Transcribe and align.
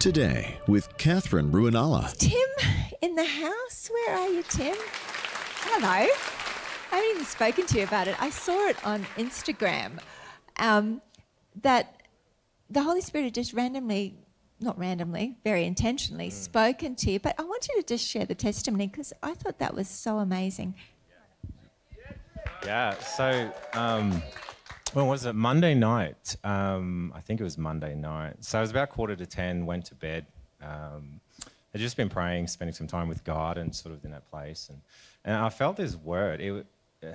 Today 0.00 0.58
with 0.66 0.96
Catherine 0.96 1.52
Ruinala. 1.52 2.16
Tim 2.16 2.32
in 3.02 3.14
the 3.16 3.24
house. 3.24 3.90
Where 3.92 4.16
are 4.16 4.30
you, 4.30 4.42
Tim? 4.44 4.74
Hello. 4.78 5.88
I 5.88 6.08
haven't 6.90 7.10
even 7.10 7.26
spoken 7.26 7.66
to 7.66 7.76
you 7.76 7.84
about 7.84 8.08
it. 8.08 8.16
I 8.18 8.30
saw 8.30 8.68
it 8.68 8.82
on 8.86 9.02
Instagram 9.18 9.98
um, 10.56 11.02
that 11.60 12.02
the 12.70 12.82
Holy 12.82 13.02
Spirit 13.02 13.24
had 13.24 13.34
just 13.34 13.52
randomly, 13.52 14.16
not 14.58 14.78
randomly, 14.78 15.36
very 15.44 15.66
intentionally 15.66 16.30
spoken 16.30 16.94
to 16.94 17.10
you. 17.10 17.20
But 17.20 17.34
I 17.38 17.42
want 17.42 17.68
you 17.68 17.82
to 17.82 17.86
just 17.86 18.08
share 18.08 18.24
the 18.24 18.34
testimony 18.34 18.86
because 18.86 19.12
I 19.22 19.34
thought 19.34 19.58
that 19.58 19.74
was 19.74 19.86
so 19.86 20.16
amazing. 20.16 20.76
Yeah, 22.64 22.98
so 23.00 23.52
um, 23.74 24.22
when 24.92 25.06
was 25.06 25.24
it? 25.24 25.34
Monday 25.34 25.74
night. 25.74 26.36
Um, 26.42 27.12
I 27.14 27.20
think 27.20 27.40
it 27.40 27.44
was 27.44 27.56
Monday 27.56 27.94
night. 27.94 28.36
So 28.40 28.58
it 28.58 28.62
was 28.62 28.70
about 28.70 28.90
quarter 28.90 29.16
to 29.16 29.26
ten. 29.26 29.66
Went 29.66 29.84
to 29.86 29.94
bed. 29.94 30.26
Um, 30.62 31.20
I'd 31.74 31.80
just 31.80 31.96
been 31.96 32.08
praying, 32.08 32.48
spending 32.48 32.74
some 32.74 32.86
time 32.86 33.08
with 33.08 33.22
God, 33.24 33.56
and 33.58 33.74
sort 33.74 33.94
of 33.94 34.04
in 34.04 34.10
that 34.10 34.28
place. 34.30 34.68
And 34.68 34.80
and 35.24 35.36
I 35.36 35.48
felt 35.48 35.76
this 35.76 35.96
word 35.96 36.40
it, 36.40 36.66
uh, 37.04 37.12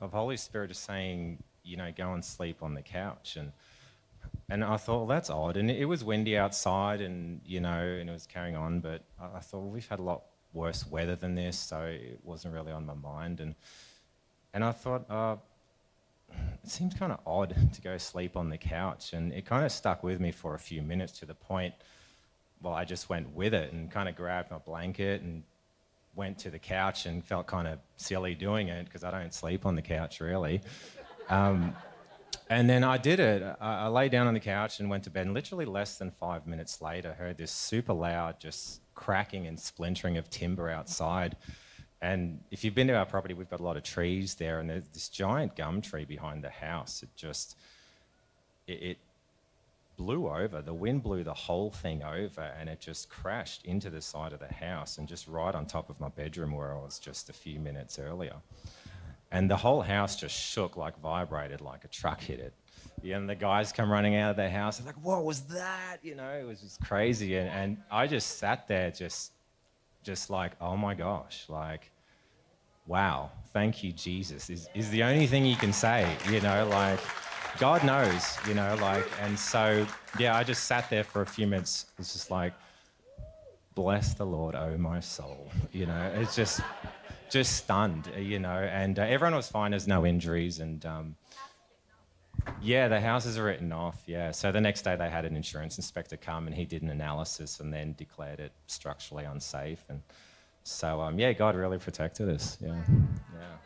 of 0.00 0.12
Holy 0.12 0.36
Spirit 0.36 0.68
just 0.68 0.84
saying, 0.84 1.42
you 1.62 1.76
know, 1.76 1.92
go 1.96 2.12
and 2.12 2.24
sleep 2.24 2.62
on 2.62 2.74
the 2.74 2.82
couch. 2.82 3.36
And 3.36 3.52
and 4.48 4.64
I 4.64 4.76
thought, 4.76 4.98
well, 4.98 5.06
that's 5.06 5.30
odd. 5.30 5.56
And 5.56 5.70
it 5.70 5.84
was 5.84 6.02
windy 6.02 6.36
outside, 6.36 7.00
and 7.00 7.40
you 7.44 7.60
know, 7.60 7.82
and 7.82 8.08
it 8.08 8.12
was 8.12 8.26
carrying 8.26 8.56
on. 8.56 8.80
But 8.80 9.02
I, 9.20 9.36
I 9.36 9.40
thought, 9.40 9.60
well, 9.60 9.70
we've 9.70 9.88
had 9.88 10.00
a 10.00 10.02
lot 10.02 10.22
worse 10.52 10.86
weather 10.86 11.14
than 11.14 11.36
this, 11.36 11.56
so 11.56 11.82
it 11.82 12.18
wasn't 12.24 12.54
really 12.54 12.72
on 12.72 12.84
my 12.84 12.94
mind. 12.94 13.40
And 13.40 13.54
and 14.52 14.64
I 14.64 14.72
thought, 14.72 15.08
uh, 15.08 15.36
it 16.62 16.70
seems 16.70 16.94
kind 16.94 17.12
of 17.12 17.20
odd 17.26 17.54
to 17.72 17.80
go 17.80 17.96
sleep 17.98 18.36
on 18.36 18.48
the 18.48 18.58
couch. 18.58 19.12
And 19.12 19.32
it 19.32 19.46
kind 19.46 19.64
of 19.64 19.72
stuck 19.72 20.02
with 20.02 20.20
me 20.20 20.32
for 20.32 20.54
a 20.54 20.58
few 20.58 20.82
minutes 20.82 21.18
to 21.20 21.26
the 21.26 21.34
point, 21.34 21.74
well, 22.62 22.74
I 22.74 22.84
just 22.84 23.08
went 23.08 23.34
with 23.34 23.54
it 23.54 23.72
and 23.72 23.90
kind 23.90 24.08
of 24.08 24.16
grabbed 24.16 24.50
my 24.50 24.58
blanket 24.58 25.22
and 25.22 25.42
went 26.14 26.38
to 26.38 26.50
the 26.50 26.58
couch 26.58 27.06
and 27.06 27.24
felt 27.24 27.46
kind 27.46 27.66
of 27.66 27.78
silly 27.96 28.34
doing 28.34 28.68
it 28.68 28.84
because 28.84 29.04
I 29.04 29.10
don't 29.10 29.32
sleep 29.32 29.64
on 29.64 29.76
the 29.76 29.82
couch 29.82 30.20
really. 30.20 30.60
Um, 31.28 31.74
and 32.50 32.68
then 32.68 32.82
I 32.82 32.98
did 32.98 33.20
it. 33.20 33.42
I, 33.60 33.84
I 33.84 33.86
lay 33.86 34.08
down 34.08 34.26
on 34.26 34.34
the 34.34 34.40
couch 34.40 34.80
and 34.80 34.90
went 34.90 35.04
to 35.04 35.10
bed. 35.10 35.26
And 35.26 35.34
literally 35.34 35.64
less 35.64 35.98
than 35.98 36.10
five 36.10 36.46
minutes 36.46 36.82
later, 36.82 37.14
heard 37.14 37.38
this 37.38 37.52
super 37.52 37.92
loud, 37.92 38.40
just 38.40 38.80
cracking 38.94 39.46
and 39.46 39.58
splintering 39.58 40.16
of 40.16 40.28
timber 40.28 40.68
outside. 40.68 41.36
And 42.02 42.40
if 42.50 42.64
you've 42.64 42.74
been 42.74 42.86
to 42.86 42.94
our 42.94 43.04
property, 43.04 43.34
we've 43.34 43.50
got 43.50 43.60
a 43.60 43.62
lot 43.62 43.76
of 43.76 43.82
trees 43.82 44.34
there, 44.34 44.60
and 44.60 44.70
there's 44.70 44.88
this 44.92 45.08
giant 45.08 45.54
gum 45.54 45.82
tree 45.82 46.04
behind 46.04 46.42
the 46.42 46.50
house. 46.50 47.02
It 47.02 47.10
just, 47.14 47.56
it, 48.66 48.82
it 48.82 48.98
blew 49.96 50.28
over. 50.28 50.62
The 50.62 50.72
wind 50.72 51.02
blew 51.02 51.24
the 51.24 51.34
whole 51.34 51.70
thing 51.70 52.02
over, 52.02 52.40
and 52.58 52.70
it 52.70 52.80
just 52.80 53.10
crashed 53.10 53.66
into 53.66 53.90
the 53.90 54.00
side 54.00 54.32
of 54.32 54.40
the 54.40 54.52
house 54.52 54.96
and 54.96 55.06
just 55.06 55.28
right 55.28 55.54
on 55.54 55.66
top 55.66 55.90
of 55.90 56.00
my 56.00 56.08
bedroom 56.08 56.52
where 56.52 56.74
I 56.74 56.78
was 56.78 56.98
just 56.98 57.28
a 57.28 57.34
few 57.34 57.60
minutes 57.60 57.98
earlier. 57.98 58.36
And 59.30 59.50
the 59.50 59.56
whole 59.56 59.82
house 59.82 60.16
just 60.16 60.34
shook, 60.34 60.78
like 60.78 60.98
vibrated, 61.00 61.60
like 61.60 61.84
a 61.84 61.88
truck 61.88 62.20
hit 62.20 62.40
it. 62.40 62.54
And 63.04 63.28
the 63.28 63.34
guys 63.34 63.72
come 63.72 63.92
running 63.92 64.16
out 64.16 64.30
of 64.30 64.36
their 64.36 64.50
house. 64.50 64.82
Like, 64.84 64.96
"What 65.02 65.24
was 65.24 65.42
that?" 65.42 65.98
You 66.02 66.14
know, 66.14 66.30
it 66.30 66.46
was 66.46 66.60
just 66.60 66.80
crazy. 66.80 67.36
And, 67.36 67.48
and 67.48 67.76
I 67.90 68.06
just 68.06 68.38
sat 68.38 68.68
there, 68.68 68.90
just 68.90 69.32
just 70.02 70.30
like, 70.30 70.52
oh 70.60 70.76
my 70.76 70.94
gosh, 70.94 71.44
like, 71.48 71.90
wow, 72.86 73.30
thank 73.52 73.84
you, 73.84 73.92
Jesus, 73.92 74.50
is, 74.50 74.68
is 74.74 74.90
the 74.90 75.02
only 75.02 75.26
thing 75.26 75.44
you 75.44 75.56
can 75.56 75.72
say, 75.72 76.16
you 76.30 76.40
know, 76.40 76.66
like, 76.68 77.00
God 77.58 77.84
knows, 77.84 78.36
you 78.48 78.54
know, 78.54 78.76
like, 78.80 79.06
and 79.20 79.38
so, 79.38 79.86
yeah, 80.18 80.36
I 80.36 80.44
just 80.44 80.64
sat 80.64 80.88
there 80.88 81.04
for 81.04 81.22
a 81.22 81.26
few 81.26 81.46
minutes. 81.46 81.86
It's 81.98 82.12
just 82.12 82.30
like, 82.30 82.54
bless 83.74 84.14
the 84.14 84.26
Lord, 84.26 84.54
oh 84.54 84.76
my 84.78 85.00
soul, 85.00 85.50
you 85.72 85.86
know, 85.86 86.12
it's 86.16 86.34
just, 86.34 86.60
just 87.30 87.56
stunned, 87.56 88.10
you 88.18 88.38
know, 88.38 88.68
and 88.72 88.98
uh, 88.98 89.02
everyone 89.02 89.34
was 89.36 89.48
fine, 89.48 89.72
there's 89.72 89.88
no 89.88 90.06
injuries, 90.06 90.60
and, 90.60 90.84
um, 90.86 91.16
yeah, 92.62 92.88
the 92.88 93.00
houses 93.00 93.38
are 93.38 93.44
written 93.44 93.72
off. 93.72 94.02
Yeah. 94.06 94.30
So 94.30 94.52
the 94.52 94.60
next 94.60 94.82
day 94.82 94.96
they 94.96 95.08
had 95.08 95.24
an 95.24 95.36
insurance 95.36 95.78
inspector 95.78 96.16
come 96.16 96.46
and 96.46 96.54
he 96.54 96.64
did 96.64 96.82
an 96.82 96.90
analysis 96.90 97.60
and 97.60 97.72
then 97.72 97.94
declared 97.94 98.40
it 98.40 98.52
structurally 98.66 99.24
unsafe. 99.24 99.84
And 99.88 100.02
so, 100.62 101.00
um, 101.00 101.18
yeah, 101.18 101.32
God 101.32 101.56
really 101.56 101.78
protected 101.78 102.28
us. 102.28 102.58
Yeah. 102.60 102.76
Yeah. 103.34 103.56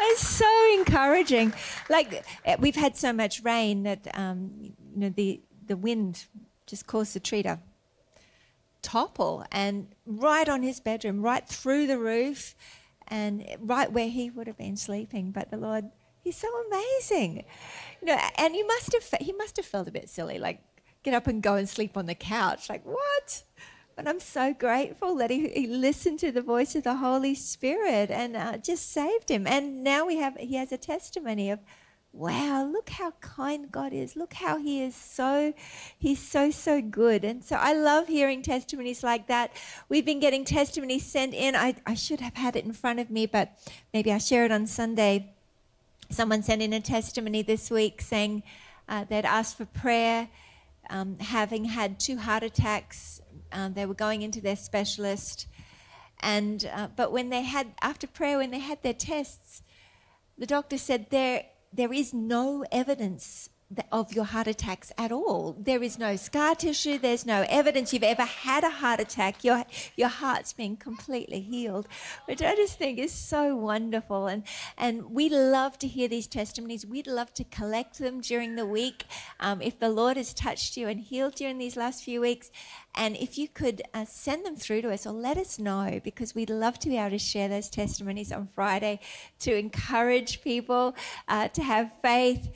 It's 0.00 0.26
so 0.26 0.74
encouraging. 0.74 1.52
Like 1.88 2.24
eh, 2.44 2.56
we've 2.58 2.76
had 2.76 2.96
so 2.96 3.12
much 3.12 3.42
rain 3.42 3.82
that 3.82 4.06
um, 4.16 4.52
you 4.60 4.72
know 4.94 5.08
the 5.08 5.40
the 5.66 5.76
wind 5.76 6.24
just 6.66 6.86
caused 6.86 7.14
the 7.14 7.20
tree 7.20 7.42
to 7.42 7.58
topple 8.80 9.44
and 9.50 9.88
right 10.06 10.48
on 10.48 10.62
his 10.62 10.80
bedroom, 10.80 11.20
right 11.20 11.46
through 11.46 11.88
the 11.88 11.98
roof, 11.98 12.54
and 13.08 13.44
right 13.60 13.90
where 13.90 14.08
he 14.08 14.30
would 14.30 14.46
have 14.46 14.56
been 14.56 14.76
sleeping. 14.76 15.30
But 15.32 15.50
the 15.50 15.56
Lord 15.56 15.90
He's 16.28 16.36
so 16.36 16.48
amazing. 16.66 17.44
You 18.02 18.08
know, 18.08 18.20
and 18.36 18.54
you 18.54 18.66
must 18.66 18.92
have 18.92 19.18
he 19.18 19.32
must 19.32 19.56
have 19.56 19.64
felt 19.64 19.88
a 19.88 19.90
bit 19.90 20.10
silly, 20.10 20.38
like 20.38 20.60
get 21.02 21.14
up 21.14 21.26
and 21.26 21.42
go 21.42 21.54
and 21.54 21.66
sleep 21.66 21.96
on 21.96 22.04
the 22.04 22.14
couch. 22.14 22.68
Like, 22.68 22.84
what? 22.84 23.44
But 23.96 24.06
I'm 24.06 24.20
so 24.20 24.52
grateful 24.52 25.14
that 25.16 25.30
he, 25.30 25.48
he 25.48 25.66
listened 25.66 26.18
to 26.18 26.30
the 26.30 26.42
voice 26.42 26.74
of 26.74 26.84
the 26.84 26.96
Holy 26.96 27.34
Spirit 27.34 28.10
and 28.10 28.36
uh, 28.36 28.58
just 28.58 28.92
saved 28.92 29.30
him. 29.30 29.46
And 29.46 29.82
now 29.82 30.04
we 30.04 30.16
have 30.16 30.36
he 30.36 30.56
has 30.56 30.70
a 30.70 30.76
testimony 30.76 31.50
of, 31.50 31.60
wow, 32.12 32.62
look 32.70 32.90
how 32.90 33.12
kind 33.22 33.72
God 33.72 33.94
is. 33.94 34.14
Look 34.14 34.34
how 34.34 34.58
he 34.58 34.82
is 34.82 34.94
so 34.94 35.54
he's 35.98 36.20
so 36.20 36.50
so 36.50 36.82
good. 36.82 37.24
And 37.24 37.42
so 37.42 37.56
I 37.56 37.72
love 37.72 38.06
hearing 38.06 38.42
testimonies 38.42 39.02
like 39.02 39.28
that. 39.28 39.52
We've 39.88 40.04
been 40.04 40.20
getting 40.20 40.44
testimonies 40.44 41.06
sent 41.06 41.32
in. 41.32 41.56
I, 41.56 41.76
I 41.86 41.94
should 41.94 42.20
have 42.20 42.34
had 42.34 42.54
it 42.54 42.66
in 42.66 42.74
front 42.74 43.00
of 43.00 43.10
me, 43.10 43.24
but 43.24 43.52
maybe 43.94 44.12
I'll 44.12 44.18
share 44.18 44.44
it 44.44 44.52
on 44.52 44.66
Sunday 44.66 45.32
Someone 46.10 46.42
sent 46.42 46.62
in 46.62 46.72
a 46.72 46.80
testimony 46.80 47.42
this 47.42 47.70
week 47.70 48.00
saying 48.00 48.42
uh, 48.88 49.04
they'd 49.04 49.26
asked 49.26 49.58
for 49.58 49.66
prayer, 49.66 50.28
um, 50.88 51.18
having 51.18 51.66
had 51.66 52.00
two 52.00 52.16
heart 52.16 52.42
attacks. 52.42 53.20
Um, 53.52 53.74
they 53.74 53.84
were 53.84 53.94
going 53.94 54.22
into 54.22 54.40
their 54.40 54.56
specialist, 54.56 55.46
and 56.20 56.68
uh, 56.74 56.88
but 56.96 57.12
when 57.12 57.28
they 57.28 57.42
had 57.42 57.68
after 57.82 58.06
prayer, 58.06 58.38
when 58.38 58.50
they 58.50 58.58
had 58.58 58.82
their 58.82 58.94
tests, 58.94 59.62
the 60.36 60.46
doctor 60.46 60.78
said 60.78 61.10
there 61.10 61.44
there 61.72 61.92
is 61.92 62.14
no 62.14 62.64
evidence 62.72 63.50
of 63.92 64.14
your 64.14 64.24
heart 64.24 64.46
attacks 64.46 64.92
at 64.96 65.12
all. 65.12 65.54
There 65.58 65.82
is 65.82 65.98
no 65.98 66.16
scar 66.16 66.54
tissue, 66.54 66.98
there's 66.98 67.26
no 67.26 67.44
evidence 67.50 67.92
you've 67.92 68.02
ever 68.02 68.22
had 68.22 68.64
a 68.64 68.70
heart 68.70 68.98
attack. 68.98 69.44
Your, 69.44 69.64
your 69.94 70.08
heart's 70.08 70.54
been 70.54 70.76
completely 70.76 71.40
healed, 71.40 71.86
which 72.24 72.40
I 72.40 72.54
just 72.54 72.78
think 72.78 72.98
is 72.98 73.12
so 73.12 73.54
wonderful. 73.54 74.26
And, 74.26 74.44
and 74.78 75.10
we 75.10 75.28
love 75.28 75.78
to 75.80 75.86
hear 75.86 76.08
these 76.08 76.26
testimonies. 76.26 76.86
We'd 76.86 77.06
love 77.06 77.34
to 77.34 77.44
collect 77.44 77.98
them 77.98 78.22
during 78.22 78.56
the 78.56 78.64
week. 78.64 79.04
Um, 79.38 79.60
if 79.60 79.78
the 79.78 79.90
Lord 79.90 80.16
has 80.16 80.32
touched 80.32 80.78
you 80.78 80.88
and 80.88 81.00
healed 81.00 81.38
you 81.38 81.48
in 81.48 81.58
these 81.58 81.76
last 81.76 82.02
few 82.02 82.22
weeks, 82.22 82.50
and 82.94 83.16
if 83.16 83.36
you 83.36 83.48
could 83.48 83.82
uh, 83.92 84.06
send 84.06 84.46
them 84.46 84.56
through 84.56 84.82
to 84.82 84.92
us 84.92 85.06
or 85.06 85.12
let 85.12 85.36
us 85.36 85.58
know, 85.58 86.00
because 86.02 86.34
we'd 86.34 86.50
love 86.50 86.78
to 86.80 86.88
be 86.88 86.96
able 86.96 87.10
to 87.10 87.18
share 87.18 87.48
those 87.48 87.68
testimonies 87.68 88.32
on 88.32 88.48
Friday 88.54 88.98
to 89.40 89.54
encourage 89.54 90.40
people 90.40 90.96
uh, 91.28 91.48
to 91.48 91.62
have 91.62 91.92
faith 92.02 92.50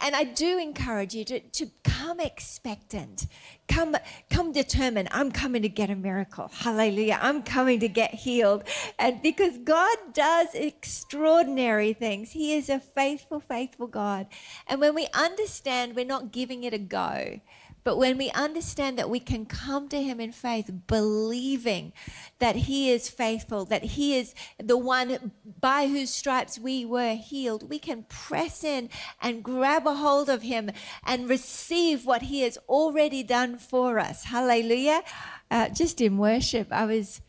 and 0.00 0.14
I 0.14 0.24
do 0.24 0.58
encourage 0.58 1.14
you 1.14 1.24
to, 1.24 1.40
to 1.40 1.70
come 1.84 2.20
expectant. 2.20 3.26
Come, 3.68 3.96
come 4.30 4.52
determined. 4.52 5.08
I'm 5.10 5.32
coming 5.32 5.62
to 5.62 5.68
get 5.68 5.90
a 5.90 5.96
miracle. 5.96 6.50
Hallelujah. 6.52 7.18
I'm 7.20 7.42
coming 7.42 7.80
to 7.80 7.88
get 7.88 8.14
healed. 8.14 8.64
And 8.98 9.22
because 9.22 9.58
God 9.58 9.96
does 10.12 10.48
extraordinary 10.54 11.92
things, 11.92 12.32
He 12.32 12.54
is 12.54 12.68
a 12.68 12.78
faithful, 12.78 13.40
faithful 13.40 13.86
God. 13.86 14.26
And 14.66 14.80
when 14.80 14.94
we 14.94 15.08
understand 15.14 15.96
we're 15.96 16.04
not 16.04 16.32
giving 16.32 16.64
it 16.64 16.74
a 16.74 16.78
go, 16.78 17.40
but 17.86 17.98
when 17.98 18.18
we 18.18 18.32
understand 18.32 18.98
that 18.98 19.08
we 19.08 19.20
can 19.20 19.46
come 19.46 19.88
to 19.90 20.02
Him 20.02 20.18
in 20.18 20.32
faith, 20.32 20.68
believing 20.88 21.92
that 22.40 22.56
He 22.56 22.90
is 22.90 23.08
faithful, 23.08 23.64
that 23.66 23.84
He 23.84 24.18
is 24.18 24.34
the 24.58 24.76
one 24.76 25.30
by 25.60 25.86
whose 25.86 26.10
stripes 26.10 26.58
we 26.58 26.84
were 26.84 27.14
healed, 27.14 27.70
we 27.70 27.78
can 27.78 28.02
press 28.08 28.64
in 28.64 28.90
and 29.22 29.44
grab 29.44 29.86
a 29.86 29.94
hold 29.94 30.28
of 30.28 30.42
Him 30.42 30.72
and 31.04 31.28
receive 31.28 32.04
what 32.04 32.22
He 32.22 32.40
has 32.40 32.58
already 32.68 33.22
done 33.22 33.56
for 33.56 34.00
us. 34.00 34.24
Hallelujah. 34.24 35.04
Uh, 35.48 35.68
just 35.68 36.00
in 36.00 36.18
worship, 36.18 36.66
I 36.72 36.86
was 36.86 37.20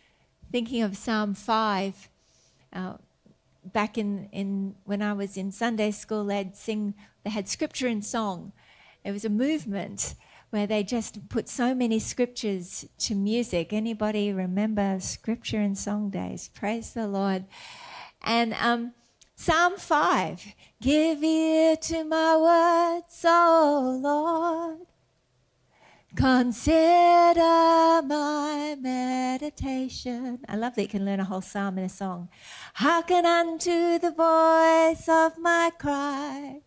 thinking 0.52 0.82
of 0.82 0.98
Psalm 0.98 1.36
5. 1.36 2.10
Uh, 2.74 2.94
back 3.64 3.96
in, 4.00 4.28
in 4.32 4.74
when 4.86 5.04
I 5.04 5.14
was 5.14 5.38
in 5.38 5.52
Sunday 5.52 5.92
school, 5.92 6.26
they'd 6.26 6.58
sing, 6.58 6.96
they 7.24 7.30
had 7.30 7.48
scripture 7.48 7.88
and 7.88 8.04
song. 8.04 8.54
It 9.04 9.12
was 9.12 9.24
a 9.24 9.30
movement 9.30 10.16
where 10.50 10.68
they 10.68 10.84
just 10.84 11.30
put 11.30 11.50
so 11.50 11.76
many 11.76 12.00
scriptures 12.00 12.86
to 13.00 13.16
music. 13.16 13.74
Anybody 13.74 14.32
remember 14.32 15.00
scripture 15.00 15.60
and 15.60 15.78
song 15.78 16.10
days? 16.10 16.50
Praise 16.54 16.94
the 16.94 17.08
Lord. 17.08 17.46
And 18.24 18.54
um, 18.54 18.94
Psalm 19.36 19.78
5 19.78 20.54
Give 20.82 21.24
ear 21.24 21.76
to 21.76 22.04
my 22.04 22.38
words, 22.38 23.26
O 23.26 24.00
Lord. 24.02 24.88
Consider 26.16 28.02
my 28.08 28.76
meditation. 28.80 30.40
I 30.48 30.56
love 30.56 30.74
that 30.76 30.82
you 30.82 30.88
can 30.88 31.06
learn 31.06 31.20
a 31.20 31.24
whole 31.24 31.42
psalm 31.42 31.78
in 31.78 31.84
a 31.84 31.90
song. 31.90 32.30
Hearken 32.74 33.26
unto 33.26 34.00
the 34.00 34.12
voice 34.12 35.08
of 35.08 35.38
my 35.38 35.72
cry, 35.78 36.62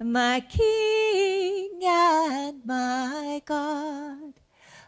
my 0.00 0.40
King 0.40 1.80
and 1.84 2.64
my 2.64 3.42
God. 3.44 4.34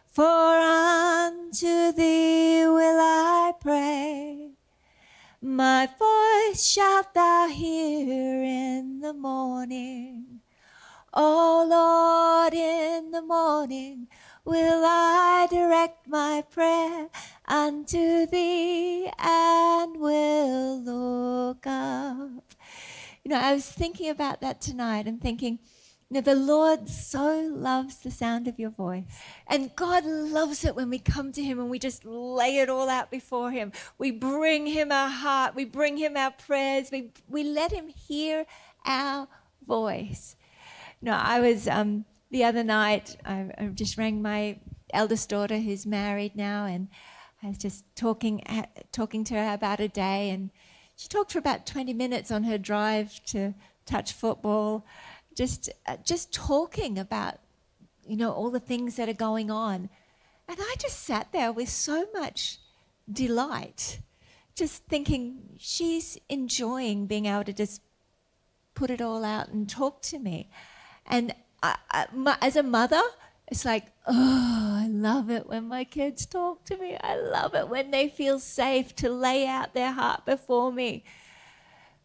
For 0.05 0.23
unto 0.23 1.91
thee 1.91 2.65
will 2.65 2.99
I 2.99 3.53
pray. 3.59 4.51
My 5.41 5.87
voice 5.87 6.65
shalt 6.65 7.13
thou 7.13 7.47
hear 7.47 8.43
in 8.43 8.99
the 9.01 9.13
morning. 9.13 10.41
O 11.13 11.65
Lord, 11.67 12.53
in 12.53 13.11
the 13.11 13.21
morning 13.21 14.07
will 14.45 14.83
I 14.85 15.47
direct 15.49 16.07
my 16.07 16.43
prayer 16.49 17.09
unto 17.47 18.25
thee 18.27 19.11
and 19.19 19.99
will 19.99 20.79
look 20.79 21.67
up. 21.67 22.50
You 23.23 23.29
know, 23.31 23.39
I 23.39 23.53
was 23.53 23.65
thinking 23.65 24.09
about 24.09 24.41
that 24.41 24.61
tonight 24.61 25.07
and 25.07 25.21
thinking, 25.21 25.59
you 26.09 26.15
know, 26.15 26.21
the 26.21 26.35
Lord 26.35 26.89
so 26.89 27.39
loves 27.39 27.97
the 27.97 28.11
sound 28.11 28.47
of 28.47 28.59
your 28.59 28.71
voice. 28.71 29.05
And 29.47 29.73
God 29.75 30.05
loves 30.05 30.65
it 30.65 30.75
when 30.75 30.89
we 30.89 30.99
come 30.99 31.31
to 31.31 31.41
Him 31.41 31.59
and 31.59 31.69
we 31.69 31.79
just 31.79 32.03
lay 32.03 32.57
it 32.57 32.67
all 32.67 32.89
out 32.89 33.11
before 33.11 33.51
Him. 33.51 33.71
We 33.97 34.11
bring 34.11 34.65
Him 34.65 34.91
our 34.91 35.09
heart, 35.09 35.55
we 35.55 35.65
bring 35.65 35.97
Him 35.97 36.17
our 36.17 36.31
prayers, 36.31 36.89
we, 36.91 37.11
we 37.29 37.43
let 37.43 37.71
Him 37.71 37.87
hear 37.87 38.45
our 38.85 39.27
voice. 39.65 40.35
No, 41.01 41.13
I 41.13 41.39
was 41.39 41.67
um, 41.67 42.05
the 42.29 42.43
other 42.43 42.63
night, 42.63 43.17
I, 43.23 43.51
I 43.57 43.65
just 43.67 43.97
rang 43.97 44.21
my 44.21 44.59
eldest 44.93 45.29
daughter 45.29 45.59
who's 45.59 45.85
married 45.85 46.35
now, 46.35 46.65
and 46.65 46.89
I 47.41 47.47
was 47.47 47.57
just 47.57 47.85
talking, 47.95 48.43
talking 48.91 49.23
to 49.25 49.35
her 49.35 49.53
about 49.53 49.79
a 49.79 49.87
day, 49.87 50.29
and 50.29 50.49
she 51.01 51.07
talked 51.07 51.31
for 51.31 51.39
about 51.39 51.65
20 51.65 51.93
minutes 51.93 52.29
on 52.29 52.43
her 52.43 52.59
drive 52.59 53.25
to 53.25 53.55
touch 53.87 54.13
football 54.13 54.85
just 55.35 55.67
uh, 55.87 55.97
just 56.05 56.31
talking 56.31 56.99
about 56.99 57.39
you 58.05 58.15
know 58.15 58.31
all 58.31 58.51
the 58.51 58.59
things 58.59 58.97
that 58.97 59.09
are 59.09 59.13
going 59.13 59.49
on. 59.49 59.89
And 60.47 60.57
i 60.59 60.75
just 60.77 60.99
sat 60.99 61.31
there 61.31 61.51
with 61.51 61.69
so 61.69 62.05
much 62.13 62.59
delight 63.11 64.01
just 64.53 64.85
thinking 64.85 65.55
she's 65.57 66.19
enjoying 66.29 67.07
being 67.07 67.25
able 67.25 67.45
to 67.45 67.53
just 67.53 67.81
put 68.75 68.91
it 68.91 69.01
all 69.01 69.25
out 69.25 69.47
and 69.47 69.67
talk 69.67 70.03
to 70.03 70.19
me. 70.19 70.51
And 71.07 71.33
I, 71.63 71.77
I, 71.89 72.05
my, 72.13 72.37
as 72.41 72.55
a 72.55 72.61
mother 72.61 73.01
it's 73.51 73.65
like 73.65 73.87
oh 74.07 74.79
i 74.81 74.87
love 74.89 75.29
it 75.29 75.45
when 75.45 75.67
my 75.67 75.83
kids 75.83 76.25
talk 76.25 76.65
to 76.65 76.75
me 76.77 76.97
i 77.03 77.15
love 77.15 77.53
it 77.53 77.69
when 77.69 77.91
they 77.91 78.09
feel 78.09 78.39
safe 78.39 78.95
to 78.95 79.09
lay 79.09 79.45
out 79.45 79.75
their 79.75 79.91
heart 79.91 80.25
before 80.25 80.71
me 80.71 81.03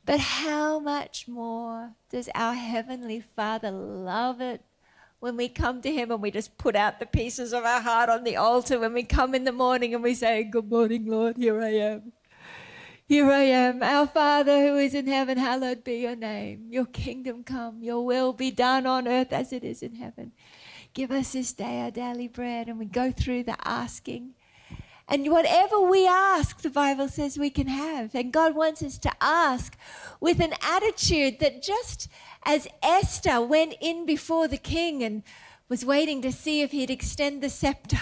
but 0.07 0.21
how 0.21 0.79
much 0.79 1.27
more 1.27 1.91
does 2.11 2.29
our 2.33 2.55
Heavenly 2.55 3.21
Father 3.35 3.73
love 3.73 4.41
it 4.41 4.63
when 5.19 5.37
we 5.37 5.49
come 5.49 5.83
to 5.83 5.93
Him 5.93 6.13
and 6.13 6.23
we 6.23 6.31
just 6.31 6.57
put 6.57 6.77
out 6.77 7.01
the 7.01 7.07
pieces 7.07 7.53
of 7.53 7.65
our 7.65 7.81
heart 7.81 8.09
on 8.09 8.23
the 8.23 8.37
altar, 8.37 8.79
when 8.79 8.95
we 8.95 9.03
come 9.03 9.35
in 9.35 9.43
the 9.43 9.51
morning 9.51 9.95
and 9.95 10.05
we 10.05 10.15
say, 10.15 10.45
Good 10.45 10.71
morning, 10.71 11.07
Lord, 11.07 11.37
here 11.37 11.61
I 11.61 11.71
am. 11.71 12.13
Here 13.09 13.29
I 13.29 13.43
am, 13.43 13.83
our 13.83 14.07
Father 14.07 14.61
who 14.61 14.77
is 14.77 14.95
in 14.95 15.09
heaven, 15.09 15.39
hallowed 15.39 15.83
be 15.83 15.97
your 15.99 16.17
name. 16.17 16.69
Your 16.71 16.87
kingdom 16.87 17.43
come, 17.43 17.83
your 17.83 18.05
will 18.05 18.33
be 18.33 18.53
done 18.53 18.87
on 18.87 19.09
earth 19.09 19.33
as 19.33 19.53
it 19.53 19.65
is 19.65 19.83
in 19.83 19.97
heaven. 19.97 20.31
Give 20.97 21.13
us 21.13 21.35
this 21.35 21.53
day 21.53 21.83
our 21.83 21.91
daily 21.93 22.27
bread, 22.27 22.69
and 22.69 22.79
we 22.79 22.87
go 22.87 23.13
through 23.13 23.45
the 23.45 23.57
asking 23.69 24.35
and 25.09 25.31
whatever 25.31 25.81
we 25.81 26.07
ask, 26.07 26.63
the 26.63 26.71
Bible 26.71 27.09
says 27.09 27.39
we 27.39 27.51
can 27.51 27.69
have. 27.69 28.15
And 28.15 28.33
God 28.33 28.57
wants 28.57 28.83
us 28.83 28.99
to 28.99 29.13
ask 29.21 29.77
with 30.21 30.41
an 30.41 30.55
attitude 30.61 31.39
that 31.39 31.63
just 31.63 32.09
as 32.45 32.67
Esther 32.83 33.41
went 33.41 33.75
in 33.81 34.05
before 34.05 34.49
the 34.49 34.57
king 34.57 35.05
and 35.05 35.23
was 35.69 35.85
waiting 35.85 36.23
to 36.23 36.33
see 36.33 36.61
if 36.61 36.73
he'd 36.73 36.91
extend 36.91 37.41
the 37.41 37.51
scepter, 37.51 38.01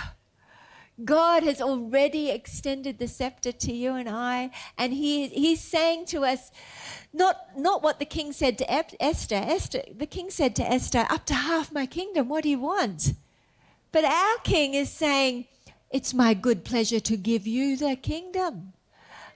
God 1.03 1.43
has 1.43 1.61
already 1.61 2.31
extended 2.31 2.99
the 2.99 3.09
scepter 3.09 3.51
to 3.51 3.73
you 3.73 3.95
and 3.95 4.09
I. 4.09 4.51
And 4.79 4.93
he, 4.93 5.27
he's 5.29 5.61
saying 5.61 6.07
to 6.07 6.25
us, 6.25 6.53
not, 7.13 7.37
not 7.57 7.83
what 7.83 7.99
the 7.99 8.05
king 8.05 8.33
said 8.33 8.59
to 8.59 8.73
Esther. 8.73 9.35
Esther. 9.35 9.83
The 9.97 10.07
king 10.07 10.31
said 10.31 10.55
to 10.57 10.63
Esther, 10.63 11.07
Up 11.11 11.27
to 11.27 11.35
half 11.35 11.73
my 11.73 11.87
kingdom, 11.87 12.29
what 12.29 12.45
do 12.45 12.51
you 12.51 12.61
want? 12.61 13.15
But 13.91 14.05
our 14.05 14.37
king 14.45 14.75
is 14.75 14.91
saying, 14.91 15.47
it's 15.91 16.13
my 16.13 16.35
good 16.35 16.65
pleasure 16.65 16.99
to 16.99 17.17
give 17.17 17.47
you 17.47 17.77
the 17.77 17.95
kingdom. 17.95 18.73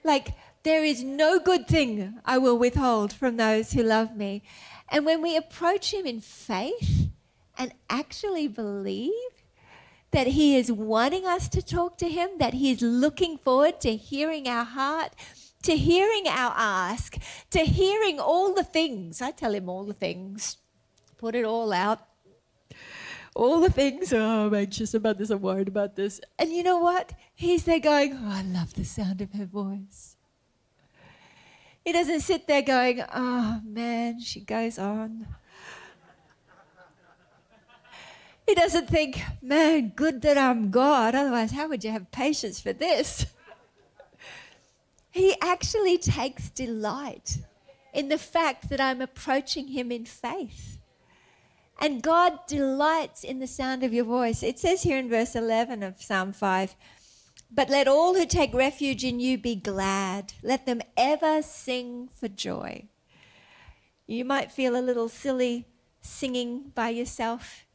Like, 0.03 0.33
there 0.63 0.83
is 0.83 1.03
no 1.03 1.39
good 1.39 1.67
thing 1.67 2.19
I 2.25 2.37
will 2.37 2.57
withhold 2.57 3.13
from 3.13 3.37
those 3.37 3.71
who 3.71 3.81
love 3.81 4.15
me. 4.15 4.43
And 4.89 5.05
when 5.05 5.21
we 5.21 5.37
approach 5.37 5.93
Him 5.93 6.05
in 6.05 6.19
faith 6.19 7.07
and 7.57 7.73
actually 7.89 8.49
believe 8.49 9.13
that 10.11 10.27
He 10.27 10.55
is 10.55 10.71
wanting 10.71 11.25
us 11.25 11.47
to 11.49 11.61
talk 11.61 11.97
to 11.99 12.09
Him, 12.09 12.29
that 12.39 12.55
He 12.55 12.71
is 12.71 12.81
looking 12.81 13.37
forward 13.37 13.79
to 13.81 13.95
hearing 13.95 14.47
our 14.47 14.65
heart, 14.65 15.13
to 15.63 15.75
hearing 15.75 16.27
our 16.27 16.53
ask, 16.55 17.17
to 17.51 17.59
hearing 17.59 18.19
all 18.19 18.53
the 18.53 18.63
things. 18.63 19.21
I 19.21 19.31
tell 19.31 19.53
Him 19.53 19.69
all 19.69 19.83
the 19.83 19.93
things, 19.93 20.57
put 21.17 21.35
it 21.35 21.45
all 21.45 21.73
out 21.73 21.99
all 23.35 23.61
the 23.61 23.71
things. 23.71 24.11
Oh, 24.11 24.47
I'm 24.47 24.53
anxious 24.53 24.93
about 24.93 25.17
this. 25.17 25.29
I'm 25.29 25.41
worried 25.41 25.67
about 25.67 25.95
this. 25.95 26.19
And 26.37 26.51
you 26.51 26.63
know 26.63 26.79
what? 26.79 27.13
He's 27.33 27.63
there 27.63 27.79
going, 27.79 28.13
Oh, 28.13 28.29
I 28.29 28.41
love 28.43 28.73
the 28.73 28.83
sound 28.83 29.21
of 29.21 29.31
her 29.33 29.45
voice. 29.45 30.17
He 31.85 31.93
doesn't 31.93 32.19
sit 32.19 32.47
there 32.47 32.61
going, 32.61 33.03
Oh, 33.13 33.61
man, 33.65 34.19
she 34.19 34.41
goes 34.41 34.77
on. 34.77 35.27
He 38.49 38.55
doesn't 38.55 38.89
think, 38.89 39.21
Man, 39.43 39.89
good 39.89 40.23
that 40.23 40.35
I'm 40.35 40.71
God. 40.71 41.13
Otherwise, 41.13 41.51
how 41.51 41.67
would 41.67 41.83
you 41.83 41.91
have 41.91 42.09
patience 42.09 42.59
for 42.59 42.73
this? 42.73 43.27
He 45.11 45.35
actually 45.39 45.99
takes 45.99 46.49
delight 46.49 47.37
in 47.93 48.09
the 48.09 48.17
fact 48.17 48.69
that 48.69 48.81
I'm 48.81 49.01
approaching 49.01 49.67
him 49.67 49.91
in 49.91 50.03
faith. 50.05 50.79
And 51.79 52.01
God 52.01 52.39
delights 52.47 53.23
in 53.23 53.37
the 53.37 53.45
sound 53.45 53.83
of 53.83 53.93
your 53.93 54.05
voice. 54.05 54.41
It 54.41 54.57
says 54.57 54.81
here 54.81 54.97
in 54.97 55.09
verse 55.09 55.35
11 55.35 55.83
of 55.83 56.01
Psalm 56.01 56.33
5 56.33 56.75
But 57.51 57.69
let 57.69 57.87
all 57.87 58.15
who 58.15 58.25
take 58.25 58.55
refuge 58.55 59.03
in 59.03 59.19
you 59.19 59.37
be 59.37 59.53
glad, 59.53 60.33
let 60.41 60.65
them 60.65 60.81
ever 60.97 61.43
sing 61.43 62.09
for 62.19 62.27
joy. 62.27 62.87
You 64.07 64.25
might 64.25 64.51
feel 64.51 64.75
a 64.75 64.81
little 64.81 65.07
silly 65.07 65.67
singing 66.01 66.71
by 66.73 66.89
yourself 66.89 67.67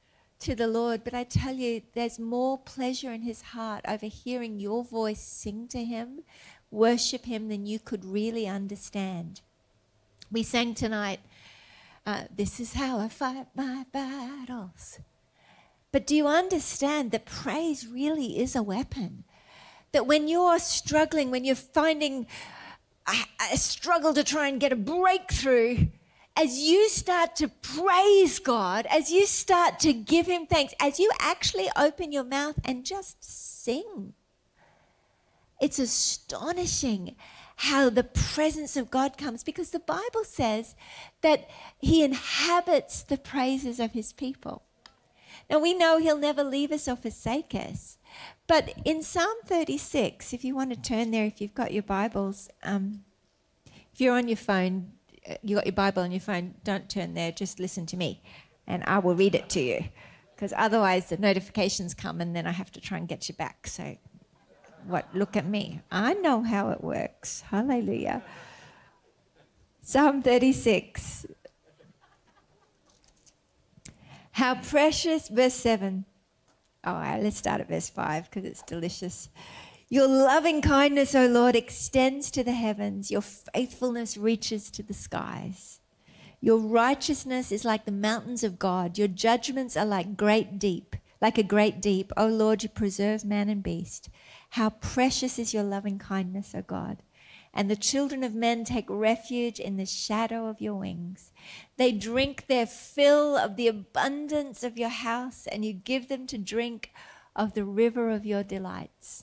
to 0.45 0.55
the 0.55 0.69
Lord, 0.69 1.05
but 1.05 1.15
I 1.15 1.25
tell 1.25 1.55
you, 1.55 1.81
there's 1.95 2.19
more 2.19 2.59
pleasure 2.59 3.11
in 3.11 3.23
His 3.23 3.41
heart 3.41 3.83
over 3.89 4.05
hearing 4.05 4.61
your 4.61 4.85
voice 4.85 5.21
sing 5.21 5.69
to 5.69 5.83
Him, 5.83 6.21
worship 6.71 7.25
Him, 7.25 7.49
than 7.49 7.65
you 7.65 7.79
could 7.79 8.05
really 8.05 8.47
understand. 8.47 9.41
We 10.31 10.43
sang 10.43 10.75
tonight 10.75 11.21
uh, 12.05 12.25
this 12.37 12.61
is 12.61 12.75
how 12.75 12.99
I 12.99 13.09
fight 13.09 13.47
my 13.55 13.87
battles. 13.91 14.99
But 15.93 16.07
do 16.07 16.15
you 16.15 16.27
understand 16.27 17.11
that 17.13 17.25
praise 17.25 17.87
really 17.87 18.39
is 18.39 18.55
a 18.55 18.63
weapon? 18.63 19.25
That 19.93 20.07
when 20.07 20.29
you're 20.29 20.59
struggling, 20.59 21.31
when 21.31 21.47
you're 21.47 21.55
finding 21.55 22.27
a, 23.07 23.15
a 23.51 23.57
struggle 23.57 24.13
to 24.13 24.23
try 24.23 24.49
and 24.49 24.61
get 24.61 24.73
a 24.73 24.77
breakthrough, 24.77 25.87
as 26.37 26.59
you 26.59 26.89
start 26.89 27.37
to 27.37 27.49
praise 27.49 28.39
God, 28.39 28.87
as 28.91 29.11
you 29.11 29.27
start 29.27 29.79
to 29.81 29.93
give 29.93 30.27
Him 30.27 30.47
thanks, 30.47 30.75
as 30.81 30.99
you 30.99 31.11
actually 31.21 31.69
open 31.77 32.13
your 32.13 32.25
mouth 32.25 32.59
and 32.65 32.85
just 32.85 33.23
sing, 33.23 34.15
it's 35.61 35.79
astonishing 35.79 37.15
how 37.57 37.89
the 37.89 38.05
presence 38.05 38.77
of 38.77 38.91
God 38.91 39.17
comes 39.17 39.45
because 39.45 39.71
the 39.71 39.79
Bible 39.79 40.25
says 40.25 40.75
that 41.23 41.49
He 41.79 42.03
inhabits 42.03 43.03
the 43.03 43.17
praises 43.17 43.79
of 43.79 43.93
His 43.93 44.13
people. 44.13 44.63
Now 45.49 45.61
we 45.61 45.73
know 45.73 45.99
He'll 45.99 46.19
never 46.19 46.43
leave 46.43 46.73
us 46.73 46.89
or 46.89 46.97
forsake 46.97 47.55
us. 47.55 47.99
But 48.49 48.75
in 48.85 49.03
Psalm 49.03 49.37
36, 49.47 50.33
if 50.33 50.45
you 50.45 50.55
want 50.57 50.71
to 50.71 50.81
turn 50.81 51.13
there, 51.13 51.25
if 51.25 51.41
you've 51.41 51.55
got 51.55 51.73
your 51.73 51.83
Bibles, 51.83 52.49
um, 52.65 53.05
if 53.93 54.01
you're 54.01 54.17
on 54.17 54.29
your 54.29 54.37
phone, 54.37 54.93
you 55.43 55.57
got 55.57 55.67
your 55.67 55.73
Bible 55.73 56.03
on 56.03 56.13
your 56.13 56.21
phone, 56.21 56.55
don't 56.65 56.89
turn 56.89 57.15
there, 57.15 57.33
just 57.33 57.59
listen 57.59 57.87
to 57.87 57.97
me 57.97 58.23
and 58.67 58.83
I 58.87 58.99
will 58.99 59.15
read 59.15 59.35
it 59.35 59.49
to 59.51 59.61
you. 59.61 59.85
Because 60.35 60.53
otherwise 60.57 61.09
the 61.09 61.17
notifications 61.17 61.95
come 61.95 62.21
and 62.21 62.35
then 62.35 62.47
I 62.47 62.51
have 62.51 62.73
to 62.73 62.81
try 62.81 62.99
and 62.99 63.09
get 63.09 63.29
you 63.29 63.35
back. 63.35 63.67
So 63.67 63.97
what? 64.87 65.07
Look 65.15 65.37
at 65.37 65.47
me. 65.47 65.81
I 65.91 66.15
know 66.15 66.43
how 66.43 66.71
it 66.71 66.83
works. 66.83 67.43
Hallelujah. 67.43 68.23
Psalm 69.81 70.23
36. 70.23 71.27
How 74.33 74.57
precious, 74.57 75.29
verse 75.29 75.55
7. 75.55 76.05
All 76.83 76.95
right, 76.95 77.23
let's 77.23 77.37
start 77.37 77.61
at 77.61 77.69
verse 77.69 77.89
5 77.89 78.29
because 78.29 78.45
it's 78.45 78.63
delicious. 78.63 79.29
Your 79.95 80.09
loving 80.09 80.61
kindness, 80.61 81.15
O 81.15 81.25
Lord, 81.29 81.55
extends 81.55 82.29
to 82.33 82.43
the 82.43 82.51
heavens. 82.51 83.13
Your 83.13 83.21
faithfulness 83.21 84.17
reaches 84.17 84.69
to 84.73 84.83
the 84.83 84.93
skies. 84.93 85.79
Your 86.41 86.59
righteousness 86.59 87.53
is 87.53 87.65
like 87.65 87.85
the 87.85 87.93
mountains 87.93 88.43
of 88.43 88.59
God. 88.59 88.99
Your 88.99 89.07
judgments 89.07 89.77
are 89.77 89.87
like 89.87 90.17
great 90.17 90.59
deep, 90.59 90.97
like 91.21 91.39
a 91.39 91.45
great 91.45 91.81
deep. 91.81 92.11
O 92.17 92.27
Lord, 92.27 92.65
you 92.65 92.71
preserve 92.71 93.25
man 93.25 93.49
and 93.49 93.63
beast. 93.63 94.09
How 94.51 94.71
precious 94.71 95.39
is 95.39 95.55
your 95.55 95.63
loving 95.63 96.01
kindness, 96.01 96.57
O 96.57 96.63
God. 96.63 97.05
And 97.53 97.71
the 97.71 97.77
children 97.77 98.25
of 98.25 98.35
men 98.35 98.65
take 98.65 98.87
refuge 98.89 99.61
in 99.61 99.77
the 99.77 99.87
shadow 99.87 100.49
of 100.49 100.61
your 100.61 100.75
wings. 100.75 101.31
They 101.77 101.93
drink 101.93 102.49
their 102.49 102.67
fill 102.67 103.37
of 103.37 103.55
the 103.55 103.69
abundance 103.69 104.65
of 104.65 104.77
your 104.77 104.89
house, 104.89 105.47
and 105.47 105.65
you 105.65 105.73
give 105.73 106.09
them 106.09 106.27
to 106.27 106.37
drink 106.37 106.91
of 107.37 107.55
the 107.55 107.65
river 107.65 108.11
of 108.11 108.27
your 108.27 108.43
delights. 108.43 109.23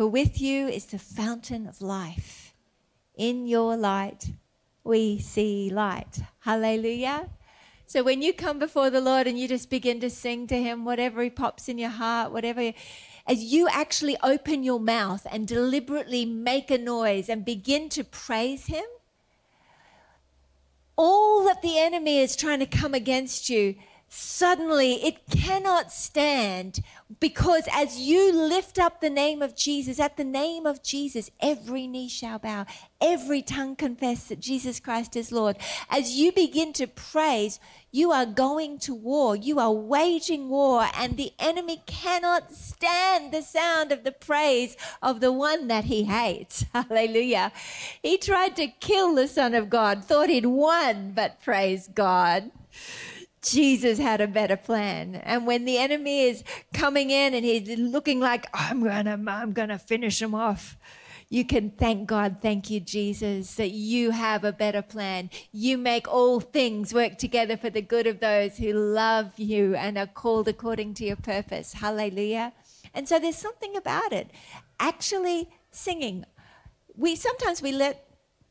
For 0.00 0.06
with 0.06 0.40
you 0.40 0.66
is 0.66 0.86
the 0.86 0.98
fountain 0.98 1.66
of 1.66 1.82
life. 1.82 2.54
In 3.18 3.46
your 3.46 3.76
light, 3.76 4.30
we 4.82 5.18
see 5.18 5.68
light. 5.68 6.20
Hallelujah. 6.38 7.28
So 7.84 8.02
when 8.02 8.22
you 8.22 8.32
come 8.32 8.58
before 8.58 8.88
the 8.88 9.02
Lord 9.02 9.26
and 9.26 9.38
you 9.38 9.46
just 9.46 9.68
begin 9.68 10.00
to 10.00 10.08
sing 10.08 10.46
to 10.46 10.54
Him, 10.58 10.86
whatever 10.86 11.22
He 11.22 11.28
pops 11.28 11.68
in 11.68 11.76
your 11.76 11.90
heart, 11.90 12.32
whatever, 12.32 12.72
as 13.26 13.44
you 13.44 13.68
actually 13.68 14.16
open 14.22 14.62
your 14.62 14.80
mouth 14.80 15.26
and 15.30 15.46
deliberately 15.46 16.24
make 16.24 16.70
a 16.70 16.78
noise 16.78 17.28
and 17.28 17.44
begin 17.44 17.90
to 17.90 18.02
praise 18.02 18.68
Him, 18.68 18.86
all 20.96 21.44
that 21.44 21.60
the 21.60 21.78
enemy 21.78 22.20
is 22.20 22.36
trying 22.36 22.60
to 22.60 22.66
come 22.66 22.94
against 22.94 23.50
you 23.50 23.74
suddenly 24.12 24.94
it 25.04 25.18
cannot 25.30 25.92
stand 25.92 26.80
because 27.20 27.68
as 27.72 28.00
you 28.00 28.32
lift 28.32 28.76
up 28.76 29.00
the 29.00 29.08
name 29.08 29.40
of 29.40 29.54
Jesus, 29.54 30.00
at 30.00 30.16
the 30.16 30.24
name 30.24 30.66
of 30.66 30.82
Jesus, 30.82 31.30
every 31.40 31.86
knee 31.86 32.08
shall 32.08 32.40
bow, 32.40 32.66
every 33.00 33.40
tongue 33.40 33.76
confess 33.76 34.24
that 34.24 34.40
Jesus 34.40 34.80
Christ 34.80 35.14
is 35.14 35.30
Lord. 35.30 35.56
As 35.88 36.10
you 36.10 36.32
begin 36.32 36.72
to 36.74 36.88
praise, 36.88 37.60
you 37.92 38.10
are 38.10 38.26
going 38.26 38.80
to 38.80 38.94
war, 38.94 39.36
you 39.36 39.60
are 39.60 39.72
waging 39.72 40.48
war, 40.48 40.88
and 40.96 41.16
the 41.16 41.32
enemy 41.38 41.80
cannot 41.86 42.52
stand 42.52 43.32
the 43.32 43.42
sound 43.42 43.92
of 43.92 44.02
the 44.02 44.12
praise 44.12 44.76
of 45.00 45.20
the 45.20 45.32
one 45.32 45.68
that 45.68 45.84
he 45.84 46.04
hates. 46.04 46.64
Hallelujah. 46.72 47.52
He 48.02 48.18
tried 48.18 48.56
to 48.56 48.66
kill 48.66 49.14
the 49.14 49.28
Son 49.28 49.54
of 49.54 49.70
God, 49.70 50.04
thought 50.04 50.30
he'd 50.30 50.46
won, 50.46 51.12
but 51.12 51.40
praise 51.40 51.86
God. 51.86 52.50
Jesus 53.42 53.98
had 53.98 54.20
a 54.20 54.26
better 54.26 54.56
plan. 54.56 55.16
And 55.16 55.46
when 55.46 55.64
the 55.64 55.78
enemy 55.78 56.22
is 56.22 56.44
coming 56.74 57.10
in 57.10 57.34
and 57.34 57.44
he's 57.44 57.78
looking 57.78 58.20
like, 58.20 58.46
I'm 58.52 58.82
gonna, 58.82 59.18
I'm 59.28 59.52
gonna 59.52 59.78
finish 59.78 60.20
him 60.20 60.34
off, 60.34 60.76
you 61.32 61.44
can 61.44 61.70
thank 61.70 62.08
God, 62.08 62.38
thank 62.42 62.70
you, 62.70 62.80
Jesus, 62.80 63.54
that 63.54 63.70
you 63.70 64.10
have 64.10 64.42
a 64.42 64.52
better 64.52 64.82
plan. 64.82 65.30
You 65.52 65.78
make 65.78 66.08
all 66.08 66.40
things 66.40 66.92
work 66.92 67.18
together 67.18 67.56
for 67.56 67.70
the 67.70 67.82
good 67.82 68.08
of 68.08 68.18
those 68.18 68.56
who 68.56 68.72
love 68.72 69.38
you 69.38 69.76
and 69.76 69.96
are 69.96 70.08
called 70.08 70.48
according 70.48 70.94
to 70.94 71.04
your 71.04 71.16
purpose. 71.16 71.72
Hallelujah. 71.74 72.52
And 72.94 73.08
so 73.08 73.20
there's 73.20 73.36
something 73.36 73.76
about 73.76 74.12
it. 74.12 74.32
Actually 74.80 75.48
singing. 75.70 76.24
We 76.96 77.14
sometimes 77.14 77.62
we 77.62 77.70
let 77.70 78.08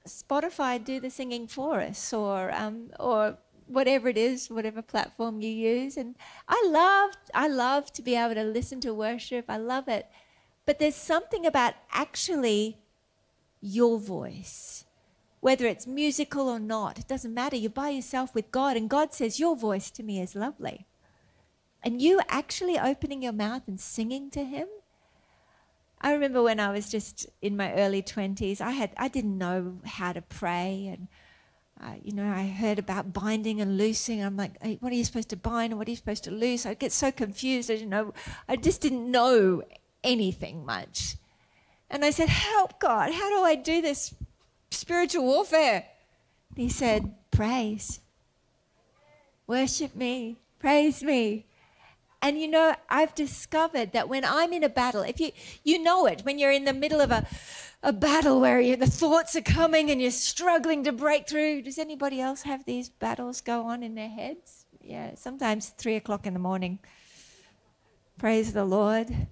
Spotify 0.07 0.81
do 0.81 1.01
the 1.01 1.09
singing 1.09 1.47
for 1.47 1.81
us 1.81 2.13
or 2.13 2.51
um, 2.53 2.91
or 2.97 3.37
whatever 3.69 4.09
it 4.09 4.17
is, 4.17 4.49
whatever 4.49 4.81
platform 4.81 5.41
you 5.41 5.49
use. 5.49 5.95
And 5.95 6.15
I 6.47 6.61
love, 6.67 7.11
I 7.33 7.47
love 7.47 7.93
to 7.93 8.01
be 8.01 8.15
able 8.15 8.35
to 8.35 8.43
listen 8.43 8.81
to 8.81 8.93
worship. 8.93 9.45
I 9.47 9.57
love 9.57 9.87
it. 9.87 10.07
But 10.65 10.79
there's 10.79 10.95
something 10.95 11.45
about 11.45 11.75
actually 11.91 12.77
your 13.61 13.99
voice, 13.99 14.85
whether 15.39 15.65
it's 15.65 15.87
musical 15.87 16.49
or 16.49 16.59
not, 16.59 16.99
it 16.99 17.07
doesn't 17.07 17.33
matter. 17.33 17.55
You're 17.55 17.71
by 17.71 17.89
yourself 17.89 18.33
with 18.33 18.51
God, 18.51 18.77
and 18.77 18.89
God 18.89 19.13
says, 19.13 19.39
Your 19.39 19.55
voice 19.55 19.91
to 19.91 20.03
me 20.03 20.21
is 20.21 20.35
lovely. 20.35 20.85
And 21.81 22.01
you 22.01 22.21
actually 22.27 22.77
opening 22.77 23.23
your 23.23 23.33
mouth 23.33 23.63
and 23.67 23.79
singing 23.79 24.29
to 24.31 24.43
Him. 24.43 24.67
I 26.01 26.13
remember 26.13 26.41
when 26.41 26.59
I 26.59 26.71
was 26.71 26.89
just 26.89 27.27
in 27.41 27.57
my 27.57 27.73
early 27.73 28.01
20s, 28.01 28.61
I, 28.61 28.71
had, 28.71 28.91
I 28.95 29.07
didn't 29.07 29.37
know 29.37 29.79
how 29.85 30.13
to 30.13 30.21
pray 30.21 30.87
and 30.91 31.07
uh, 31.81 31.93
you 32.03 32.11
know, 32.11 32.27
I 32.27 32.47
heard 32.47 32.77
about 32.77 33.13
binding 33.13 33.61
and 33.61 33.77
loosing. 33.77 34.21
I'm 34.21 34.35
like, 34.35 34.61
hey, 34.61 34.77
what 34.81 34.91
are 34.91 34.95
you 34.95 35.05
supposed 35.05 35.29
to 35.29 35.37
bind 35.37 35.71
and 35.71 35.79
what 35.79 35.87
are 35.87 35.91
you 35.91 35.97
supposed 35.97 36.25
to 36.25 36.31
loose? 36.31 36.65
I 36.65 36.73
get 36.73 36.91
so 36.91 37.11
confused. 37.11 37.71
I 37.71 37.75
didn't 37.75 37.89
know. 37.89 38.13
I 38.49 38.57
just 38.57 38.81
didn't 38.81 39.09
know 39.09 39.63
anything 40.03 40.65
much. 40.65 41.15
And 41.89 42.03
I 42.03 42.09
said, 42.09 42.29
help 42.29 42.79
God. 42.79 43.13
How 43.13 43.29
do 43.29 43.43
I 43.43 43.55
do 43.55 43.81
this 43.81 44.13
spiritual 44.71 45.23
warfare? 45.23 45.85
And 46.49 46.57
he 46.57 46.69
said, 46.69 47.15
praise. 47.31 48.01
Worship 49.47 49.95
me. 49.95 50.37
Praise 50.59 51.01
me. 51.01 51.45
And 52.21 52.39
you 52.39 52.47
know, 52.47 52.75
I've 52.89 53.15
discovered 53.15 53.93
that 53.93 54.09
when 54.09 54.25
I'm 54.25 54.51
in 54.51 54.63
a 54.63 54.69
battle, 54.69 55.01
if 55.01 55.19
you 55.19 55.31
you 55.63 55.81
know 55.81 56.05
it, 56.05 56.21
when 56.21 56.37
you're 56.37 56.51
in 56.51 56.65
the 56.65 56.73
middle 56.73 56.99
of 57.01 57.11
a 57.11 57.25
a 57.81 57.93
battle 57.93 58.41
where 58.41 58.59
you, 58.59 58.75
the 58.75 58.87
thoughts 58.87 59.35
are 59.35 59.41
coming 59.41 59.89
and 59.89 60.01
you're 60.01 60.11
struggling 60.11 60.83
to 60.83 60.91
break 60.91 61.29
through. 61.29 61.61
Does 61.61 61.79
anybody 61.79 62.19
else 62.19 62.41
have 62.41 62.65
these 62.65 62.89
battles 62.89 63.39
go 63.39 63.63
on 63.63 63.83
in 63.83 63.95
their 63.95 64.09
heads? 64.09 64.65
Yeah, 64.81 65.15
sometimes 65.15 65.69
three 65.69 65.95
o'clock 65.95 66.25
in 66.25 66.33
the 66.33 66.39
morning. 66.39 66.79
Praise 68.17 68.51
the 68.53 68.65
Lord. 68.65 69.27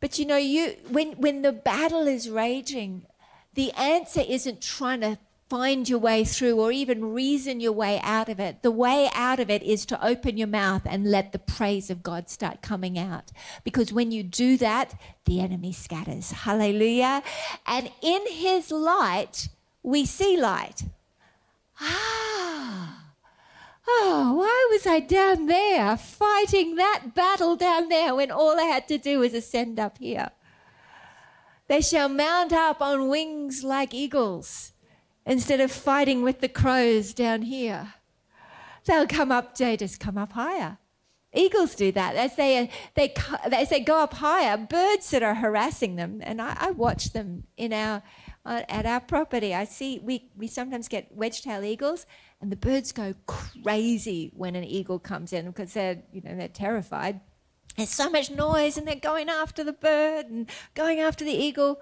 But 0.00 0.18
you 0.18 0.26
know, 0.26 0.36
you 0.36 0.76
when 0.90 1.12
when 1.12 1.42
the 1.42 1.52
battle 1.52 2.06
is 2.06 2.28
raging, 2.28 3.06
the 3.54 3.72
answer 3.72 4.22
isn't 4.26 4.60
trying 4.60 5.00
to 5.00 5.18
find 5.48 5.88
your 5.88 5.98
way 5.98 6.24
through 6.24 6.60
or 6.60 6.70
even 6.70 7.12
reason 7.12 7.60
your 7.60 7.72
way 7.72 8.00
out 8.02 8.28
of 8.28 8.38
it. 8.38 8.62
The 8.62 8.70
way 8.70 9.08
out 9.14 9.40
of 9.40 9.48
it 9.48 9.62
is 9.62 9.86
to 9.86 10.06
open 10.06 10.36
your 10.36 10.48
mouth 10.48 10.82
and 10.84 11.10
let 11.10 11.32
the 11.32 11.38
praise 11.38 11.90
of 11.90 12.02
God 12.02 12.28
start 12.28 12.60
coming 12.60 12.98
out. 12.98 13.32
Because 13.64 13.92
when 13.92 14.10
you 14.10 14.22
do 14.22 14.56
that, 14.58 14.94
the 15.24 15.40
enemy 15.40 15.72
scatters. 15.72 16.30
Hallelujah. 16.32 17.22
And 17.66 17.90
in 18.02 18.22
his 18.28 18.70
light, 18.70 19.48
we 19.82 20.04
see 20.04 20.36
light. 20.36 20.84
Ah. 21.80 23.04
Oh, 23.90 24.34
why 24.34 24.68
was 24.70 24.86
I 24.86 25.00
down 25.00 25.46
there 25.46 25.96
fighting 25.96 26.76
that 26.76 27.14
battle 27.14 27.56
down 27.56 27.88
there 27.88 28.14
when 28.14 28.30
all 28.30 28.60
I 28.60 28.64
had 28.64 28.86
to 28.88 28.98
do 28.98 29.20
was 29.20 29.32
ascend 29.32 29.80
up 29.80 29.96
here? 29.96 30.28
They 31.68 31.80
shall 31.80 32.10
mount 32.10 32.52
up 32.52 32.82
on 32.82 33.08
wings 33.08 33.64
like 33.64 33.94
eagles 33.94 34.72
instead 35.28 35.60
of 35.60 35.70
fighting 35.70 36.22
with 36.22 36.40
the 36.40 36.48
crows 36.48 37.12
down 37.12 37.42
here. 37.42 37.92
They'll 38.86 39.06
come 39.06 39.30
up, 39.30 39.56
they 39.56 39.76
just 39.76 40.00
come 40.00 40.16
up 40.16 40.32
higher. 40.32 40.78
Eagles 41.34 41.74
do 41.74 41.92
that. 41.92 42.16
As 42.16 42.34
they, 42.36 42.70
they, 42.94 43.12
as 43.52 43.68
they 43.68 43.80
go 43.80 43.98
up 43.98 44.14
higher, 44.14 44.56
birds 44.56 45.10
that 45.10 45.22
are 45.22 45.34
harassing 45.34 45.96
them, 45.96 46.20
and 46.24 46.40
I, 46.40 46.56
I 46.58 46.70
watch 46.70 47.12
them 47.12 47.44
in 47.58 47.74
our, 47.74 48.02
uh, 48.46 48.62
at 48.70 48.86
our 48.86 49.00
property. 49.00 49.54
I 49.54 49.64
see 49.64 50.00
we, 50.02 50.30
we 50.34 50.46
sometimes 50.46 50.88
get 50.88 51.14
wedge-tailed 51.14 51.66
eagles, 51.66 52.06
and 52.40 52.50
the 52.50 52.56
birds 52.56 52.92
go 52.92 53.14
crazy 53.26 54.32
when 54.34 54.56
an 54.56 54.64
eagle 54.64 54.98
comes 54.98 55.34
in 55.34 55.46
because 55.46 55.74
they're, 55.74 56.02
you 56.10 56.22
know, 56.24 56.34
they're 56.34 56.48
terrified. 56.48 57.20
There's 57.76 57.90
so 57.90 58.08
much 58.08 58.30
noise, 58.30 58.78
and 58.78 58.88
they're 58.88 58.96
going 58.96 59.28
after 59.28 59.62
the 59.62 59.74
bird 59.74 60.26
and 60.30 60.48
going 60.74 60.98
after 60.98 61.26
the 61.26 61.30
eagle. 61.30 61.78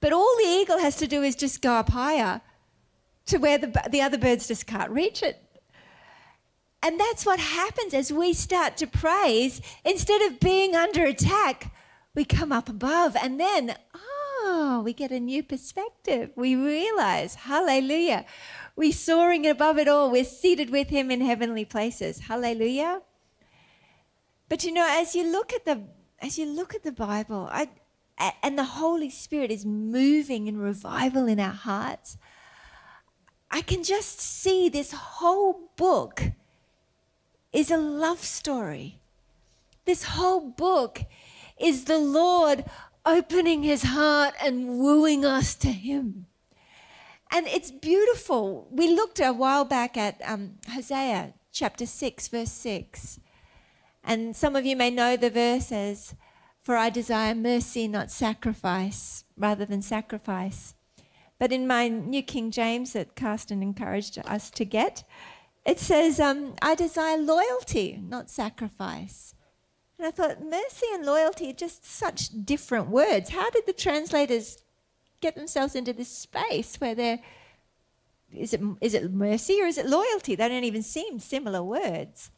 But 0.00 0.14
all 0.14 0.34
the 0.38 0.48
eagle 0.48 0.78
has 0.78 0.96
to 0.96 1.06
do 1.06 1.22
is 1.22 1.36
just 1.36 1.60
go 1.60 1.74
up 1.74 1.90
higher 1.90 2.40
to 3.26 3.38
where 3.38 3.58
the, 3.58 3.82
the 3.90 4.02
other 4.02 4.18
birds 4.18 4.48
just 4.48 4.66
can't 4.66 4.90
reach 4.90 5.22
it. 5.22 5.42
And 6.82 6.98
that's 6.98 7.26
what 7.26 7.38
happens 7.38 7.92
as 7.92 8.12
we 8.12 8.32
start 8.32 8.76
to 8.78 8.86
praise. 8.86 9.60
Instead 9.84 10.22
of 10.22 10.40
being 10.40 10.74
under 10.74 11.04
attack, 11.04 11.72
we 12.14 12.24
come 12.24 12.52
up 12.52 12.68
above 12.68 13.16
and 13.16 13.38
then, 13.38 13.76
oh, 13.94 14.80
we 14.84 14.94
get 14.94 15.12
a 15.12 15.20
new 15.20 15.42
perspective. 15.42 16.30
We 16.36 16.56
realize, 16.56 17.34
hallelujah, 17.34 18.24
we're 18.76 18.92
soaring 18.92 19.46
above 19.46 19.78
it 19.78 19.88
all. 19.88 20.10
We're 20.10 20.24
seated 20.24 20.70
with 20.70 20.88
Him 20.88 21.10
in 21.10 21.20
heavenly 21.20 21.66
places. 21.66 22.20
Hallelujah. 22.20 23.02
But 24.48 24.64
you 24.64 24.72
know, 24.72 24.86
as 24.88 25.14
you 25.14 25.30
look 25.30 25.52
at 25.52 25.66
the 25.66 25.84
as 26.18 26.38
you 26.38 26.46
look 26.46 26.74
at 26.74 26.82
the 26.82 26.92
Bible, 26.92 27.48
I, 27.50 27.68
and 28.42 28.58
the 28.58 28.64
Holy 28.64 29.10
Spirit 29.10 29.50
is 29.50 29.64
moving 29.64 30.46
in 30.46 30.58
revival 30.58 31.26
in 31.26 31.40
our 31.40 31.52
hearts. 31.52 32.18
I 33.50 33.62
can 33.62 33.82
just 33.82 34.20
see 34.20 34.68
this 34.68 34.92
whole 34.92 35.70
book 35.76 36.22
is 37.52 37.70
a 37.70 37.76
love 37.76 38.20
story. 38.20 39.00
This 39.84 40.04
whole 40.04 40.40
book 40.40 41.02
is 41.58 41.84
the 41.84 41.98
Lord 41.98 42.64
opening 43.04 43.62
his 43.62 43.82
heart 43.82 44.34
and 44.42 44.78
wooing 44.78 45.24
us 45.24 45.54
to 45.56 45.68
him. 45.68 46.26
And 47.32 47.46
it's 47.46 47.70
beautiful. 47.70 48.68
We 48.70 48.88
looked 48.88 49.20
a 49.20 49.32
while 49.32 49.64
back 49.64 49.96
at 49.96 50.20
um, 50.24 50.58
Hosea 50.68 51.34
chapter 51.52 51.86
6, 51.86 52.28
verse 52.28 52.52
6. 52.52 53.20
And 54.02 54.34
some 54.34 54.56
of 54.56 54.64
you 54.64 54.76
may 54.76 54.90
know 54.90 55.16
the 55.16 55.30
verse 55.30 55.70
as, 55.72 56.14
For 56.60 56.76
I 56.76 56.90
desire 56.90 57.34
mercy, 57.34 57.86
not 57.88 58.10
sacrifice, 58.10 59.24
rather 59.36 59.64
than 59.64 59.82
sacrifice. 59.82 60.74
But 61.40 61.52
in 61.52 61.66
my 61.66 61.88
New 61.88 62.22
King 62.22 62.50
James 62.50 62.92
that 62.92 63.16
Carsten 63.16 63.62
encouraged 63.62 64.18
us 64.26 64.50
to 64.50 64.64
get, 64.66 65.04
it 65.64 65.80
says, 65.80 66.20
um, 66.20 66.54
I 66.60 66.74
desire 66.74 67.16
loyalty, 67.16 67.98
not 68.06 68.28
sacrifice. 68.28 69.34
And 69.98 70.06
I 70.06 70.10
thought, 70.10 70.44
mercy 70.44 70.86
and 70.92 71.04
loyalty 71.04 71.48
are 71.48 71.54
just 71.54 71.86
such 71.86 72.28
different 72.44 72.88
words. 72.88 73.30
How 73.30 73.48
did 73.48 73.64
the 73.64 73.72
translators 73.72 74.58
get 75.22 75.34
themselves 75.34 75.74
into 75.74 75.94
this 75.94 76.10
space 76.10 76.76
where 76.76 76.94
they're, 76.94 77.20
is 78.30 78.52
it, 78.52 78.60
is 78.82 78.92
it 78.92 79.10
mercy 79.10 79.62
or 79.62 79.66
is 79.66 79.78
it 79.78 79.86
loyalty? 79.86 80.34
They 80.34 80.48
don't 80.48 80.64
even 80.64 80.82
seem 80.82 81.20
similar 81.20 81.62
words. 81.62 82.30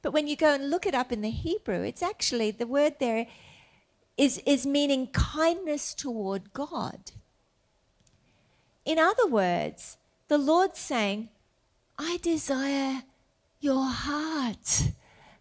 But 0.00 0.12
when 0.12 0.28
you 0.28 0.36
go 0.36 0.54
and 0.54 0.70
look 0.70 0.86
it 0.86 0.94
up 0.94 1.10
in 1.10 1.22
the 1.22 1.30
Hebrew, 1.30 1.82
it's 1.82 2.04
actually 2.04 2.52
the 2.52 2.68
word 2.68 2.94
there 3.00 3.26
is, 4.16 4.40
is 4.46 4.64
meaning 4.64 5.08
kindness 5.08 5.92
toward 5.92 6.52
God. 6.52 7.10
In 8.88 8.98
other 8.98 9.26
words, 9.26 9.98
the 10.28 10.38
Lord's 10.38 10.78
saying, 10.78 11.28
I 11.98 12.16
desire 12.22 13.02
your 13.60 13.84
heart, 13.84 14.92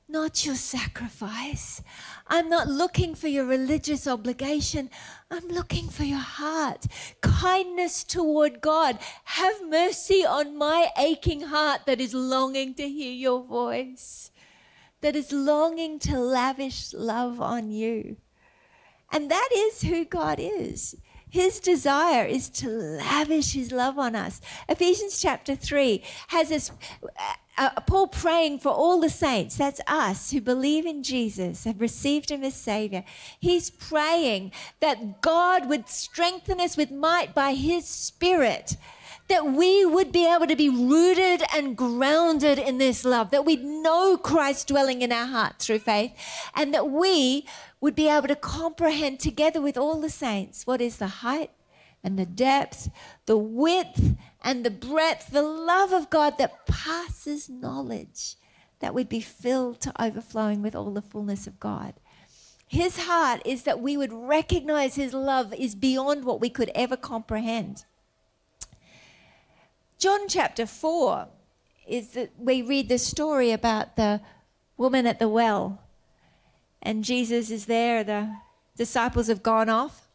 not 0.10 0.46
your 0.46 0.56
sacrifice. 0.56 1.82
I'm 2.28 2.50
not 2.50 2.68
looking 2.68 3.16
for 3.16 3.30
your 3.30 3.46
religious 3.46 4.06
obligation. 4.06 4.90
I'm 5.32 5.48
looking 5.48 5.88
for 5.88 6.04
your 6.04 6.28
heart. 6.42 6.88
Kindness 7.22 8.04
toward 8.04 8.60
God. 8.60 9.00
Have 9.24 9.66
mercy 9.66 10.26
on 10.26 10.58
my 10.58 10.90
aching 10.98 11.44
heart 11.44 11.86
that 11.86 12.02
is 12.02 12.14
longing 12.14 12.74
to 12.74 12.90
hear 12.90 13.14
your 13.14 13.42
voice 13.42 14.32
that 15.02 15.16
is 15.16 15.32
longing 15.32 16.00
to 16.00 16.20
lavish 16.20 16.94
love 16.94 17.40
on 17.40 17.70
you. 17.72 18.18
And 19.12 19.32
that 19.32 19.50
is 19.56 19.84
who 19.84 20.04
God 20.04 20.40
is. 20.40 20.96
His 21.38 21.60
desire 21.60 22.26
is 22.26 22.50
to 22.50 22.68
lavish 22.68 23.54
his 23.54 23.72
love 23.72 24.00
on 24.00 24.16
us. 24.16 24.42
Ephesians 24.68 25.22
chapter 25.22 25.56
3 25.56 26.02
has 26.30 26.50
this 26.50 26.72
uh, 27.04 27.34
uh, 27.60 27.80
Paul 27.82 28.08
praying 28.08 28.58
for 28.58 28.70
all 28.70 29.00
the 29.00 29.10
saints, 29.12 29.56
that's 29.56 29.80
us 29.86 30.32
who 30.32 30.42
believe 30.42 30.88
in 30.88 31.04
Jesus, 31.04 31.66
have 31.66 31.80
received 31.80 32.32
him 32.32 32.44
as 32.44 32.56
Savior. 32.56 33.04
He's 33.40 33.70
praying 33.70 34.52
that 34.80 35.22
God 35.22 35.70
would 35.70 35.88
strengthen 35.88 36.60
us 36.60 36.76
with 36.76 36.90
might 36.90 37.36
by 37.36 37.54
his 37.54 37.86
Spirit 37.86 38.76
that 39.28 39.46
we 39.46 39.86
would 39.86 40.12
be 40.12 40.26
able 40.26 40.48
to 40.48 40.56
be 40.56 40.70
rooted 40.70 41.44
and 41.54 41.76
grounded 41.76 42.58
in 42.58 42.78
this 42.78 43.04
love, 43.04 43.32
that 43.32 43.46
we'd 43.46 43.64
know 43.64 44.18
Christ 44.18 44.68
dwelling 44.68 45.02
in 45.02 45.12
our 45.12 45.26
heart 45.26 45.60
through 45.60 45.80
faith, 45.80 46.14
and 46.56 46.74
that 46.74 46.90
we 46.90 47.46
would 47.82 47.96
be 47.96 48.08
able 48.08 48.28
to 48.28 48.36
comprehend 48.36 49.20
together 49.20 49.62
with 49.62 49.78
all 49.78 50.00
the 50.00 50.10
saints 50.10 50.66
what 50.66 50.82
is 50.82 50.98
the 50.98 51.08
height 51.08 51.52
and 52.04 52.18
the 52.18 52.26
depth, 52.26 52.90
the 53.26 53.38
width 53.38 54.16
and 54.42 54.64
the 54.64 54.72
breadth, 54.72 55.32
the 55.32 55.42
love 55.42 55.92
of 55.92 56.10
God 56.10 56.38
that 56.38 56.66
passes 56.66 57.50
knowledge, 57.50 58.36
that 58.80 58.94
we'd 58.94 59.10
be 59.10 59.22
filled 59.22 59.82
to 59.82 60.02
overflowing 60.02 60.62
with 60.62 60.76
all 60.76 60.92
the 60.92 61.02
fullness 61.02 61.48
of 61.48 61.60
God. 61.60 61.96
His 62.66 63.06
heart 63.06 63.42
is 63.46 63.64
that 63.64 63.82
we 63.82 63.98
would 63.98 64.14
recognize 64.14 64.96
His 64.96 65.14
love 65.14 65.54
is 65.54 65.76
beyond 65.76 66.26
what 66.26 66.42
we 66.42 66.50
could 66.50 66.72
ever 66.76 66.98
comprehend. 66.98 67.86
John 69.98 70.28
chapter 70.28 70.66
4 70.66 71.28
is 71.88 72.10
that 72.10 72.32
we 72.38 72.62
read 72.62 72.90
the 72.90 73.00
story 73.00 73.52
about 73.52 73.96
the 73.96 74.22
woman 74.78 75.08
at 75.08 75.20
the 75.20 75.30
well. 75.30 75.82
And 76.82 77.04
Jesus 77.04 77.50
is 77.50 77.66
there, 77.66 78.04
the 78.04 78.36
disciples 78.76 79.28
have 79.28 79.42
gone 79.42 79.70
off 79.70 80.08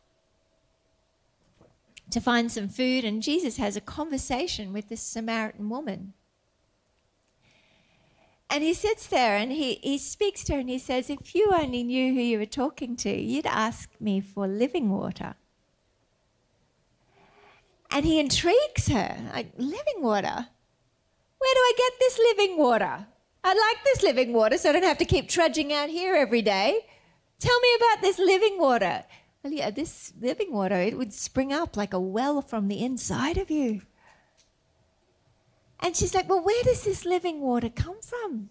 to 2.10 2.20
find 2.20 2.52
some 2.52 2.68
food, 2.68 3.04
and 3.04 3.22
Jesus 3.22 3.56
has 3.56 3.74
a 3.74 3.80
conversation 3.80 4.72
with 4.72 4.88
this 4.88 5.02
Samaritan 5.02 5.68
woman. 5.68 6.12
And 8.48 8.62
he 8.62 8.74
sits 8.74 9.06
there 9.06 9.38
and 9.38 9.50
he, 9.50 9.76
he 9.76 9.96
speaks 9.96 10.44
to 10.44 10.52
her 10.52 10.58
and 10.58 10.68
he 10.68 10.78
says, 10.78 11.08
If 11.08 11.34
you 11.34 11.50
only 11.54 11.82
knew 11.82 12.12
who 12.12 12.20
you 12.20 12.38
were 12.38 12.44
talking 12.44 12.96
to, 12.96 13.10
you'd 13.10 13.46
ask 13.46 13.88
me 13.98 14.20
for 14.20 14.46
living 14.46 14.90
water. 14.90 15.36
And 17.92 18.04
he 18.06 18.18
intrigues 18.18 18.88
her, 18.88 19.16
like, 19.34 19.52
living 19.56 20.00
water? 20.00 20.46
Where 21.38 21.54
do 21.54 21.60
I 21.60 21.72
get 21.76 21.92
this 22.00 22.18
living 22.18 22.58
water? 22.58 23.06
I'd 23.44 23.56
like 23.56 23.84
this 23.84 24.02
living 24.02 24.32
water 24.32 24.56
so 24.56 24.70
I 24.70 24.72
don't 24.72 24.84
have 24.84 24.98
to 24.98 25.04
keep 25.04 25.28
trudging 25.28 25.72
out 25.72 25.90
here 25.90 26.14
every 26.14 26.42
day. 26.42 26.86
Tell 27.38 27.60
me 27.60 27.68
about 27.76 28.02
this 28.02 28.18
living 28.18 28.58
water. 28.58 29.04
Well, 29.42 29.52
yeah, 29.52 29.70
this 29.70 30.12
living 30.20 30.52
water, 30.52 30.76
it 30.76 30.96
would 30.96 31.12
spring 31.12 31.52
up 31.52 31.76
like 31.76 31.92
a 31.92 32.00
well 32.00 32.40
from 32.40 32.68
the 32.68 32.82
inside 32.84 33.36
of 33.36 33.50
you. 33.50 33.82
And 35.80 35.96
she's 35.96 36.14
like, 36.14 36.28
Well, 36.28 36.44
where 36.44 36.62
does 36.62 36.84
this 36.84 37.04
living 37.04 37.40
water 37.40 37.68
come 37.68 38.00
from? 38.00 38.50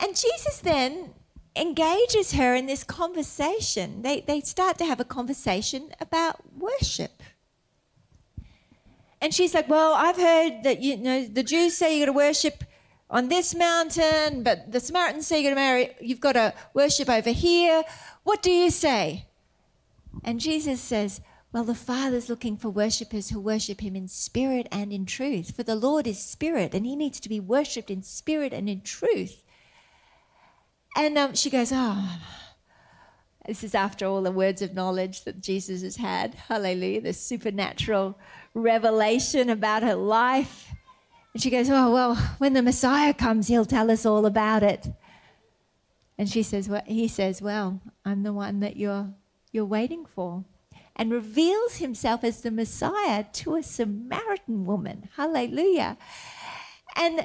And 0.00 0.16
Jesus 0.16 0.58
then 0.60 1.10
engages 1.54 2.32
her 2.32 2.54
in 2.54 2.66
this 2.66 2.84
conversation. 2.84 4.02
They, 4.02 4.20
they 4.20 4.40
start 4.40 4.78
to 4.78 4.86
have 4.86 5.00
a 5.00 5.04
conversation 5.04 5.90
about 6.00 6.40
worship. 6.58 7.15
And 9.26 9.34
she's 9.34 9.54
like, 9.54 9.68
Well, 9.68 9.92
I've 9.92 10.16
heard 10.16 10.62
that 10.62 10.84
you 10.84 10.96
know 10.96 11.24
the 11.24 11.42
Jews 11.42 11.76
say 11.76 11.98
you 11.98 12.06
got 12.06 12.12
to 12.12 12.16
worship 12.16 12.62
on 13.10 13.26
this 13.26 13.56
mountain, 13.56 14.44
but 14.44 14.70
the 14.70 14.78
Samaritans 14.78 15.26
say 15.26 15.38
you 15.38 15.42
got 15.42 15.48
to 15.48 15.56
marry, 15.56 15.96
you've 16.00 16.20
got 16.20 16.34
to 16.34 16.54
worship 16.74 17.10
over 17.10 17.30
here. 17.30 17.82
What 18.22 18.40
do 18.40 18.52
you 18.52 18.70
say? 18.70 19.26
And 20.22 20.38
Jesus 20.38 20.80
says, 20.80 21.20
Well, 21.52 21.64
the 21.64 21.74
Father's 21.74 22.28
looking 22.28 22.56
for 22.56 22.68
worshippers 22.68 23.30
who 23.30 23.40
worship 23.40 23.80
him 23.80 23.96
in 23.96 24.06
spirit 24.06 24.68
and 24.70 24.92
in 24.92 25.06
truth. 25.06 25.56
For 25.56 25.64
the 25.64 25.74
Lord 25.74 26.06
is 26.06 26.22
spirit, 26.22 26.72
and 26.72 26.86
he 26.86 26.94
needs 26.94 27.18
to 27.18 27.28
be 27.28 27.40
worshipped 27.40 27.90
in 27.90 28.04
spirit 28.04 28.52
and 28.52 28.68
in 28.68 28.82
truth. 28.82 29.42
And 30.96 31.18
um, 31.18 31.34
she 31.34 31.50
goes, 31.50 31.72
Oh, 31.74 32.16
this 33.46 33.62
is 33.62 33.74
after 33.74 34.06
all 34.06 34.22
the 34.22 34.32
words 34.32 34.62
of 34.62 34.74
knowledge 34.74 35.24
that 35.24 35.40
Jesus 35.40 35.82
has 35.82 35.96
had. 35.96 36.34
Hallelujah. 36.34 37.00
The 37.00 37.12
supernatural 37.12 38.18
revelation 38.54 39.50
about 39.50 39.82
her 39.82 39.94
life. 39.94 40.72
And 41.32 41.42
she 41.42 41.50
goes, 41.50 41.68
Oh, 41.70 41.92
well, 41.92 42.14
when 42.38 42.54
the 42.54 42.62
Messiah 42.62 43.14
comes, 43.14 43.48
he'll 43.48 43.64
tell 43.64 43.90
us 43.90 44.04
all 44.04 44.26
about 44.26 44.62
it. 44.62 44.88
And 46.18 46.28
she 46.28 46.42
says, 46.42 46.68
well, 46.68 46.82
he 46.86 47.08
says, 47.08 47.42
Well, 47.42 47.80
I'm 48.04 48.22
the 48.22 48.32
one 48.32 48.60
that 48.60 48.76
you're, 48.76 49.10
you're 49.52 49.64
waiting 49.64 50.06
for. 50.06 50.44
And 50.96 51.12
reveals 51.12 51.76
himself 51.76 52.24
as 52.24 52.40
the 52.40 52.50
Messiah 52.50 53.24
to 53.34 53.56
a 53.56 53.62
Samaritan 53.62 54.64
woman. 54.64 55.10
Hallelujah. 55.16 55.98
And 56.94 57.20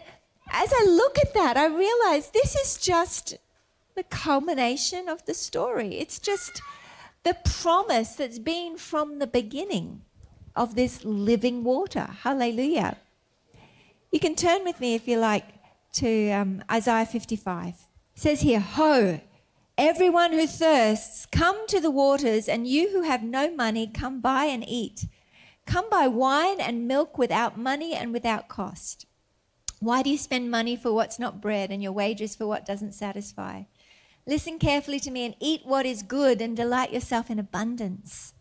as 0.50 0.74
I 0.74 0.86
look 0.86 1.18
at 1.18 1.34
that, 1.34 1.56
I 1.56 1.68
realize 1.68 2.32
this 2.32 2.56
is 2.56 2.78
just 2.78 3.38
the 4.02 4.16
culmination 4.16 5.08
of 5.08 5.24
the 5.26 5.34
story. 5.34 6.00
It's 6.00 6.18
just 6.18 6.60
the 7.22 7.38
promise 7.62 8.16
that's 8.16 8.40
been 8.40 8.76
from 8.76 9.20
the 9.20 9.28
beginning 9.28 10.02
of 10.56 10.74
this 10.74 11.06
living 11.06 11.64
water. 11.64 12.08
Hallelujah. 12.24 12.98
You 14.12 14.20
can 14.20 14.34
turn 14.34 14.64
with 14.64 14.80
me, 14.80 14.96
if 14.96 15.08
you 15.08 15.20
like, 15.20 15.46
to 15.94 16.32
um, 16.32 16.64
Isaiah 16.72 17.06
55. 17.06 17.68
It 17.68 17.76
says 18.16 18.42
here, 18.42 18.60
Ho, 18.60 19.22
everyone 19.78 20.34
who 20.34 20.48
thirsts, 20.48 21.28
come 21.28 21.68
to 21.68 21.80
the 21.80 21.92
waters, 21.92 22.50
and 22.50 22.66
you 22.66 22.90
who 22.90 23.04
have 23.04 23.22
no 23.22 23.54
money, 23.54 23.86
come 23.86 24.20
buy 24.20 24.46
and 24.46 24.68
eat. 24.68 25.06
Come 25.68 25.86
buy 25.92 26.08
wine 26.08 26.60
and 26.60 26.88
milk 26.88 27.20
without 27.20 27.56
money 27.56 27.94
and 27.94 28.12
without 28.12 28.48
cost. 28.48 29.06
Why 29.80 30.02
do 30.02 30.10
you 30.10 30.18
spend 30.18 30.50
money 30.50 30.76
for 30.76 30.92
what's 30.92 31.20
not 31.20 31.40
bread 31.40 31.70
and 31.70 31.84
your 31.84 31.92
wages 31.92 32.36
for 32.36 32.48
what 32.48 32.66
doesn't 32.66 32.94
satisfy? 32.94 33.64
Listen 34.26 34.60
carefully 34.60 35.00
to 35.00 35.12
me 35.12 35.26
and 35.26 35.36
eat 35.40 35.62
what 35.66 35.86
is 35.86 36.04
good 36.04 36.42
and 36.42 36.56
delight 36.56 36.94
yourself 36.94 37.30
in 37.30 37.40
abundance. 37.40 38.34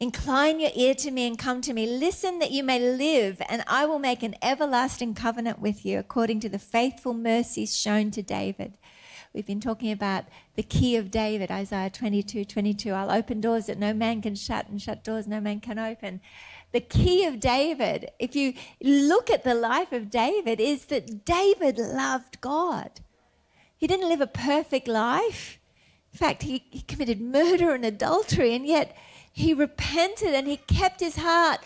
Incline 0.00 0.60
your 0.60 0.70
ear 0.74 0.94
to 0.94 1.10
me 1.10 1.26
and 1.26 1.38
come 1.38 1.60
to 1.60 1.72
me. 1.72 1.86
Listen 1.86 2.38
that 2.40 2.50
you 2.50 2.64
may 2.64 2.78
live, 2.78 3.40
and 3.48 3.62
I 3.66 3.86
will 3.86 3.98
make 3.98 4.22
an 4.22 4.34
everlasting 4.42 5.14
covenant 5.14 5.60
with 5.60 5.84
you 5.86 5.98
according 5.98 6.40
to 6.40 6.48
the 6.48 6.58
faithful 6.58 7.14
mercies 7.14 7.76
shown 7.76 8.10
to 8.12 8.22
David. 8.22 8.76
We've 9.32 9.46
been 9.46 9.60
talking 9.60 9.92
about 9.92 10.24
the 10.54 10.62
key 10.62 10.96
of 10.96 11.10
David, 11.10 11.50
Isaiah 11.50 11.90
22 11.90 12.44
22. 12.44 12.92
I'll 12.92 13.10
open 13.10 13.40
doors 13.40 13.66
that 13.66 13.78
no 13.78 13.92
man 13.92 14.22
can 14.22 14.34
shut, 14.34 14.68
and 14.68 14.80
shut 14.80 15.04
doors 15.04 15.26
no 15.26 15.40
man 15.40 15.60
can 15.60 15.78
open. 15.78 16.20
The 16.72 16.80
key 16.80 17.24
of 17.24 17.40
David, 17.40 18.10
if 18.18 18.34
you 18.34 18.54
look 18.82 19.30
at 19.30 19.44
the 19.44 19.54
life 19.54 19.92
of 19.92 20.10
David, 20.10 20.60
is 20.60 20.86
that 20.86 21.24
David 21.24 21.78
loved 21.78 22.40
God. 22.40 23.00
He 23.84 23.88
didn't 23.88 24.08
live 24.08 24.22
a 24.22 24.26
perfect 24.26 24.88
life. 24.88 25.60
In 26.10 26.18
fact, 26.18 26.44
he, 26.44 26.64
he 26.70 26.80
committed 26.80 27.20
murder 27.20 27.74
and 27.74 27.84
adultery, 27.84 28.54
and 28.54 28.64
yet 28.66 28.96
he 29.30 29.52
repented 29.52 30.32
and 30.32 30.48
he 30.48 30.56
kept 30.56 31.00
his 31.00 31.16
heart 31.16 31.60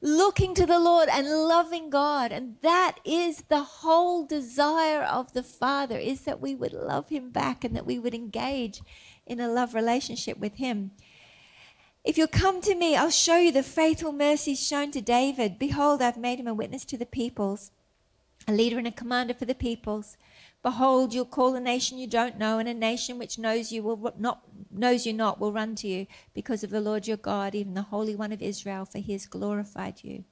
looking 0.00 0.54
to 0.54 0.66
the 0.66 0.78
Lord 0.78 1.08
and 1.10 1.28
loving 1.28 1.90
God. 1.90 2.30
And 2.30 2.58
that 2.62 3.00
is 3.04 3.46
the 3.48 3.64
whole 3.64 4.24
desire 4.24 5.02
of 5.02 5.32
the 5.32 5.42
Father 5.42 5.98
is 5.98 6.20
that 6.20 6.40
we 6.40 6.54
would 6.54 6.72
love 6.72 7.08
him 7.08 7.30
back 7.30 7.64
and 7.64 7.74
that 7.74 7.86
we 7.86 7.98
would 7.98 8.14
engage 8.14 8.80
in 9.26 9.40
a 9.40 9.48
love 9.48 9.74
relationship 9.74 10.38
with 10.38 10.54
him. 10.54 10.92
If 12.04 12.16
you'll 12.16 12.28
come 12.28 12.60
to 12.60 12.76
me, 12.76 12.94
I'll 12.94 13.10
show 13.10 13.38
you 13.38 13.50
the 13.50 13.64
faithful 13.64 14.12
mercies 14.12 14.64
shown 14.64 14.92
to 14.92 15.00
David. 15.00 15.58
Behold, 15.58 16.02
I've 16.02 16.18
made 16.18 16.38
him 16.38 16.46
a 16.46 16.54
witness 16.54 16.84
to 16.84 16.96
the 16.96 17.04
peoples, 17.04 17.72
a 18.46 18.52
leader 18.52 18.78
and 18.78 18.86
a 18.86 18.92
commander 18.92 19.34
for 19.34 19.44
the 19.44 19.56
peoples. 19.56 20.16
Behold, 20.64 21.12
you'll 21.12 21.26
call 21.26 21.54
a 21.54 21.60
nation 21.60 21.98
you 21.98 22.06
don't 22.06 22.38
know, 22.38 22.58
and 22.58 22.66
a 22.66 22.72
nation 22.72 23.18
which 23.18 23.38
knows 23.38 23.70
you 23.70 23.82
will 23.82 24.14
not 24.18 24.40
knows 24.70 25.04
you 25.04 25.12
not 25.12 25.38
will 25.38 25.52
run 25.52 25.74
to 25.74 25.86
you 25.86 26.06
because 26.32 26.64
of 26.64 26.70
the 26.70 26.80
Lord 26.80 27.06
your 27.06 27.18
God, 27.18 27.54
even 27.54 27.74
the 27.74 27.82
Holy 27.82 28.16
One 28.16 28.32
of 28.32 28.40
Israel, 28.40 28.86
for 28.86 28.98
he 28.98 29.12
has 29.12 29.26
glorified 29.26 30.02
you. 30.02 30.24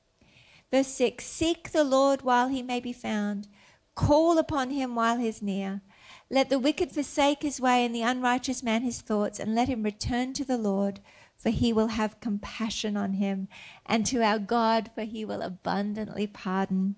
Verse 0.70 0.88
6 0.88 1.22
Seek 1.26 1.72
the 1.72 1.84
Lord 1.84 2.22
while 2.22 2.48
he 2.48 2.62
may 2.62 2.80
be 2.80 2.94
found, 2.94 3.46
call 3.94 4.38
upon 4.38 4.70
him 4.70 4.94
while 4.94 5.18
he 5.18 5.28
is 5.28 5.42
near. 5.42 5.82
Let 6.30 6.48
the 6.48 6.58
wicked 6.58 6.92
forsake 6.92 7.42
his 7.42 7.60
way, 7.60 7.84
and 7.84 7.94
the 7.94 8.00
unrighteous 8.00 8.62
man 8.62 8.80
his 8.80 9.02
thoughts, 9.02 9.38
and 9.38 9.54
let 9.54 9.68
him 9.68 9.82
return 9.82 10.32
to 10.32 10.46
the 10.46 10.56
Lord, 10.56 11.00
for 11.36 11.50
he 11.50 11.74
will 11.74 11.88
have 11.88 12.20
compassion 12.20 12.96
on 12.96 13.12
him, 13.14 13.48
and 13.84 14.06
to 14.06 14.22
our 14.22 14.38
God, 14.38 14.92
for 14.94 15.02
he 15.02 15.26
will 15.26 15.42
abundantly 15.42 16.26
pardon. 16.26 16.96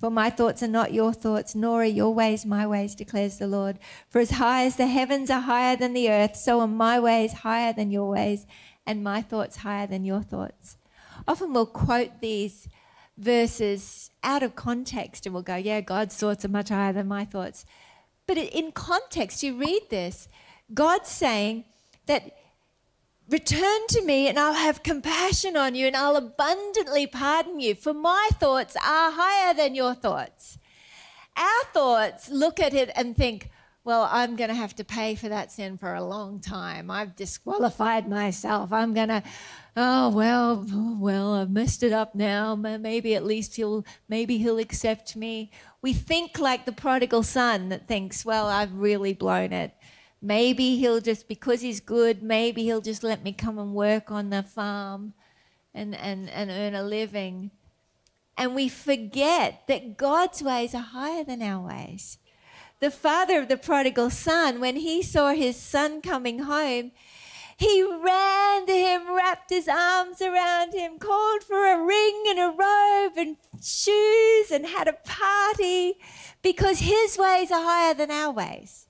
For 0.00 0.10
my 0.10 0.30
thoughts 0.30 0.62
are 0.62 0.68
not 0.68 0.92
your 0.92 1.12
thoughts, 1.12 1.54
nor 1.54 1.82
are 1.82 1.84
your 1.84 2.14
ways 2.14 2.46
my 2.46 2.66
ways, 2.66 2.94
declares 2.94 3.38
the 3.38 3.48
Lord. 3.48 3.78
For 4.08 4.20
as 4.20 4.30
high 4.30 4.64
as 4.64 4.76
the 4.76 4.86
heavens 4.86 5.28
are 5.28 5.40
higher 5.40 5.76
than 5.76 5.92
the 5.92 6.08
earth, 6.08 6.36
so 6.36 6.60
are 6.60 6.68
my 6.68 7.00
ways 7.00 7.32
higher 7.32 7.72
than 7.72 7.90
your 7.90 8.08
ways, 8.10 8.46
and 8.86 9.02
my 9.02 9.22
thoughts 9.22 9.58
higher 9.58 9.88
than 9.88 10.04
your 10.04 10.22
thoughts. 10.22 10.76
Often 11.26 11.52
we'll 11.52 11.66
quote 11.66 12.20
these 12.20 12.68
verses 13.16 14.10
out 14.22 14.44
of 14.44 14.54
context 14.54 15.26
and 15.26 15.34
we'll 15.34 15.42
go, 15.42 15.56
yeah, 15.56 15.80
God's 15.80 16.16
thoughts 16.16 16.44
are 16.44 16.48
much 16.48 16.68
higher 16.68 16.92
than 16.92 17.08
my 17.08 17.24
thoughts. 17.24 17.66
But 18.26 18.38
in 18.38 18.70
context, 18.72 19.42
you 19.42 19.58
read 19.58 19.82
this, 19.90 20.28
God's 20.72 21.08
saying 21.08 21.64
that 22.06 22.37
Return 23.30 23.86
to 23.90 24.02
me, 24.02 24.26
and 24.26 24.38
I'll 24.38 24.54
have 24.54 24.82
compassion 24.82 25.54
on 25.54 25.74
you, 25.74 25.86
and 25.86 25.94
I'll 25.94 26.16
abundantly 26.16 27.06
pardon 27.06 27.60
you, 27.60 27.74
for 27.74 27.92
my 27.92 28.30
thoughts 28.34 28.74
are 28.76 29.12
higher 29.12 29.52
than 29.52 29.74
your 29.74 29.94
thoughts. 29.94 30.58
Our 31.36 31.64
thoughts 31.74 32.30
look 32.30 32.58
at 32.58 32.72
it 32.72 32.90
and 32.96 33.14
think, 33.14 33.50
well, 33.84 34.08
I'm 34.10 34.36
going 34.36 34.48
to 34.48 34.54
have 34.56 34.74
to 34.76 34.84
pay 34.84 35.14
for 35.14 35.28
that 35.28 35.52
sin 35.52 35.78
for 35.78 35.94
a 35.94 36.04
long 36.04 36.40
time. 36.40 36.90
I've 36.90 37.16
disqualified 37.16 38.08
myself. 38.08 38.72
I'm 38.72 38.92
going 38.92 39.08
to, 39.08 39.22
oh, 39.76 40.08
well, 40.08 40.66
well, 40.98 41.34
I've 41.34 41.50
messed 41.50 41.82
it 41.82 41.92
up 41.92 42.14
now. 42.14 42.54
Maybe 42.54 43.14
at 43.14 43.24
least 43.24 43.56
he'll, 43.56 43.86
maybe 44.08 44.38
he'll 44.38 44.58
accept 44.58 45.16
me. 45.16 45.50
We 45.80 45.92
think 45.92 46.38
like 46.38 46.66
the 46.66 46.72
prodigal 46.72 47.22
son 47.22 47.68
that 47.68 47.88
thinks, 47.88 48.24
well, 48.24 48.46
I've 48.46 48.74
really 48.74 49.12
blown 49.12 49.52
it. 49.52 49.72
Maybe 50.20 50.76
he'll 50.76 51.00
just, 51.00 51.28
because 51.28 51.60
he's 51.60 51.80
good, 51.80 52.22
maybe 52.22 52.64
he'll 52.64 52.80
just 52.80 53.02
let 53.02 53.22
me 53.22 53.32
come 53.32 53.58
and 53.58 53.74
work 53.74 54.10
on 54.10 54.30
the 54.30 54.42
farm 54.42 55.14
and, 55.74 55.94
and, 55.94 56.28
and 56.28 56.50
earn 56.50 56.74
a 56.74 56.82
living. 56.82 57.52
And 58.36 58.54
we 58.54 58.68
forget 58.68 59.62
that 59.68 59.96
God's 59.96 60.42
ways 60.42 60.74
are 60.74 60.82
higher 60.82 61.24
than 61.24 61.42
our 61.42 61.66
ways. 61.66 62.18
The 62.80 62.90
father 62.90 63.40
of 63.40 63.48
the 63.48 63.56
prodigal 63.56 64.10
son, 64.10 64.60
when 64.60 64.76
he 64.76 65.02
saw 65.02 65.32
his 65.32 65.56
son 65.56 66.00
coming 66.00 66.40
home, 66.40 66.92
he 67.56 67.82
ran 67.82 68.66
to 68.66 68.72
him, 68.72 69.12
wrapped 69.12 69.50
his 69.50 69.66
arms 69.66 70.22
around 70.22 70.74
him, 70.74 70.98
called 70.98 71.42
for 71.42 71.66
a 71.66 71.84
ring 71.84 72.24
and 72.28 72.38
a 72.38 72.54
robe 72.56 73.14
and 73.16 73.36
shoes, 73.60 74.52
and 74.52 74.66
had 74.66 74.86
a 74.86 74.92
party 75.04 75.94
because 76.40 76.78
his 76.78 77.18
ways 77.18 77.50
are 77.50 77.62
higher 77.62 77.94
than 77.94 78.12
our 78.12 78.30
ways. 78.30 78.87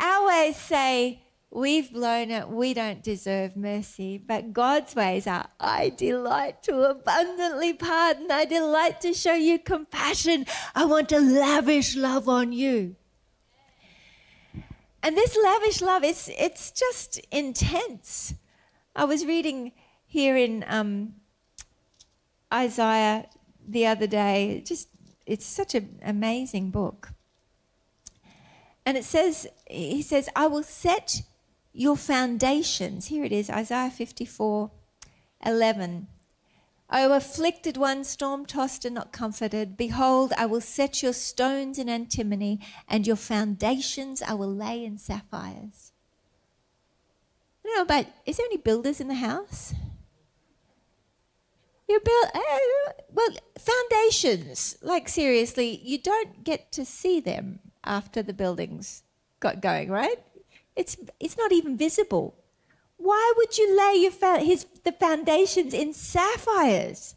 Our 0.00 0.26
ways 0.26 0.56
say, 0.56 1.22
We've 1.52 1.92
blown 1.92 2.30
it, 2.30 2.48
we 2.48 2.74
don't 2.74 3.02
deserve 3.02 3.56
mercy. 3.56 4.18
But 4.18 4.52
God's 4.52 4.94
ways 4.94 5.26
are, 5.26 5.48
I 5.58 5.88
delight 5.88 6.62
to 6.64 6.82
abundantly 6.82 7.72
pardon, 7.72 8.30
I 8.30 8.44
delight 8.44 9.00
to 9.00 9.12
show 9.12 9.34
you 9.34 9.58
compassion, 9.58 10.46
I 10.76 10.84
want 10.84 11.08
to 11.08 11.18
lavish 11.18 11.96
love 11.96 12.28
on 12.28 12.52
you. 12.52 12.94
And 15.02 15.16
this 15.16 15.36
lavish 15.42 15.80
love, 15.80 16.04
it's, 16.04 16.30
it's 16.38 16.70
just 16.70 17.18
intense. 17.32 18.34
I 18.94 19.04
was 19.04 19.24
reading 19.26 19.72
here 20.06 20.36
in 20.36 20.64
um, 20.68 21.14
Isaiah 22.52 23.26
the 23.66 23.86
other 23.86 24.06
day, 24.06 24.62
just 24.64 24.88
it's 25.26 25.46
such 25.46 25.74
an 25.74 25.98
amazing 26.04 26.70
book. 26.70 27.12
And 28.86 28.96
it 28.96 29.04
says, 29.04 29.46
he 29.66 30.02
says, 30.02 30.28
I 30.34 30.46
will 30.46 30.62
set 30.62 31.22
your 31.72 31.96
foundations. 31.96 33.06
Here 33.06 33.24
it 33.24 33.32
is, 33.32 33.50
Isaiah 33.50 33.90
54 33.90 34.70
11. 35.44 36.06
O 36.92 37.12
afflicted 37.12 37.76
one, 37.76 38.02
storm 38.02 38.44
tossed 38.44 38.84
and 38.84 38.94
not 38.94 39.12
comforted, 39.12 39.76
behold, 39.76 40.32
I 40.36 40.46
will 40.46 40.60
set 40.60 41.02
your 41.02 41.12
stones 41.12 41.78
in 41.78 41.88
antimony, 41.88 42.60
and 42.88 43.06
your 43.06 43.16
foundations 43.16 44.22
I 44.22 44.34
will 44.34 44.52
lay 44.52 44.84
in 44.84 44.98
sapphires. 44.98 45.92
I 47.64 47.68
don't 47.68 47.88
know 47.88 48.04
is 48.26 48.38
there 48.38 48.46
any 48.46 48.56
builders 48.56 49.00
in 49.00 49.06
the 49.06 49.14
house? 49.14 49.72
You 51.88 52.00
build, 52.00 52.26
uh, 52.34 52.92
well, 53.12 53.28
foundations, 53.58 54.76
like 54.82 55.08
seriously, 55.08 55.80
you 55.84 55.98
don't 55.98 56.42
get 56.42 56.72
to 56.72 56.84
see 56.84 57.20
them 57.20 57.60
after 57.84 58.22
the 58.22 58.32
buildings 58.32 59.02
got 59.40 59.60
going, 59.60 59.90
right? 59.90 60.18
It's, 60.76 60.96
it's 61.18 61.36
not 61.36 61.52
even 61.52 61.76
visible. 61.76 62.34
Why 62.96 63.32
would 63.36 63.56
you 63.56 63.76
lay 63.76 64.00
your 64.00 64.10
fa- 64.10 64.40
his, 64.40 64.66
the 64.84 64.92
foundations 64.92 65.72
in 65.72 65.92
sapphires? 65.92 67.14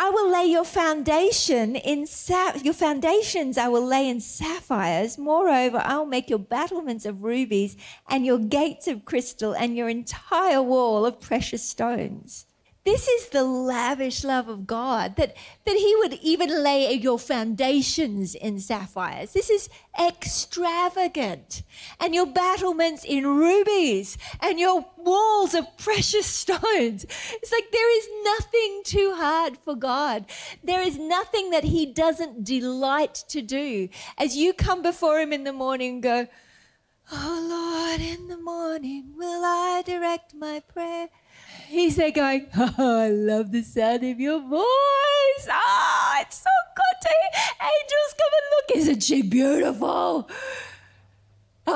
I 0.00 0.10
will 0.10 0.30
lay 0.30 0.46
your 0.46 0.64
foundation 0.64 1.74
in 1.74 2.06
sa- 2.06 2.52
your 2.62 2.74
foundations 2.74 3.58
I 3.58 3.66
will 3.66 3.84
lay 3.84 4.08
in 4.08 4.20
sapphires. 4.20 5.18
Moreover, 5.18 5.82
I 5.84 5.96
will 5.96 6.06
make 6.06 6.30
your 6.30 6.38
battlements 6.38 7.04
of 7.04 7.24
rubies 7.24 7.76
and 8.08 8.24
your 8.24 8.38
gates 8.38 8.86
of 8.86 9.04
crystal 9.04 9.54
and 9.54 9.76
your 9.76 9.88
entire 9.88 10.62
wall 10.62 11.04
of 11.04 11.20
precious 11.20 11.64
stones. 11.64 12.46
This 12.90 13.06
is 13.06 13.28
the 13.28 13.44
lavish 13.44 14.24
love 14.24 14.48
of 14.48 14.66
God 14.66 15.16
that, 15.16 15.36
that 15.66 15.76
He 15.76 15.94
would 15.98 16.14
even 16.22 16.62
lay 16.64 16.90
your 16.94 17.18
foundations 17.18 18.34
in 18.34 18.60
sapphires. 18.60 19.34
This 19.34 19.50
is 19.50 19.68
extravagant. 20.00 21.64
And 22.00 22.14
your 22.14 22.24
battlements 22.24 23.04
in 23.04 23.26
rubies 23.26 24.16
and 24.40 24.58
your 24.58 24.86
walls 24.96 25.52
of 25.52 25.76
precious 25.76 26.24
stones. 26.42 27.04
It's 27.04 27.52
like 27.52 27.70
there 27.72 27.98
is 27.98 28.08
nothing 28.24 28.80
too 28.86 29.12
hard 29.16 29.58
for 29.58 29.76
God. 29.76 30.24
There 30.64 30.80
is 30.80 30.96
nothing 30.98 31.50
that 31.50 31.64
He 31.64 31.84
doesn't 31.84 32.42
delight 32.42 33.22
to 33.28 33.42
do. 33.42 33.90
As 34.16 34.34
you 34.34 34.54
come 34.54 34.80
before 34.80 35.20
Him 35.20 35.34
in 35.34 35.44
the 35.44 35.52
morning 35.52 35.92
and 35.96 36.02
go, 36.02 36.26
Oh 37.12 37.46
Lord, 37.50 38.00
in 38.00 38.28
the 38.28 38.38
morning 38.38 39.12
will 39.14 39.44
I 39.44 39.82
direct 39.84 40.34
my 40.34 40.60
prayer 40.60 41.08
he's 41.68 41.96
there 41.96 42.10
going, 42.10 42.46
oh, 42.56 43.00
I 43.00 43.08
love 43.08 43.52
the 43.52 43.62
sound 43.62 44.04
of 44.04 44.18
your 44.18 44.40
voice. 44.40 45.48
Oh, 45.50 46.14
it's 46.20 46.38
so 46.38 46.50
good 46.74 47.00
to 47.02 47.08
hear. 47.08 47.42
Angels, 47.60 48.14
come 48.16 48.32
and 48.32 48.46
look. 48.56 48.76
Isn't 48.76 49.02
she 49.02 49.22
beautiful? 49.22 50.28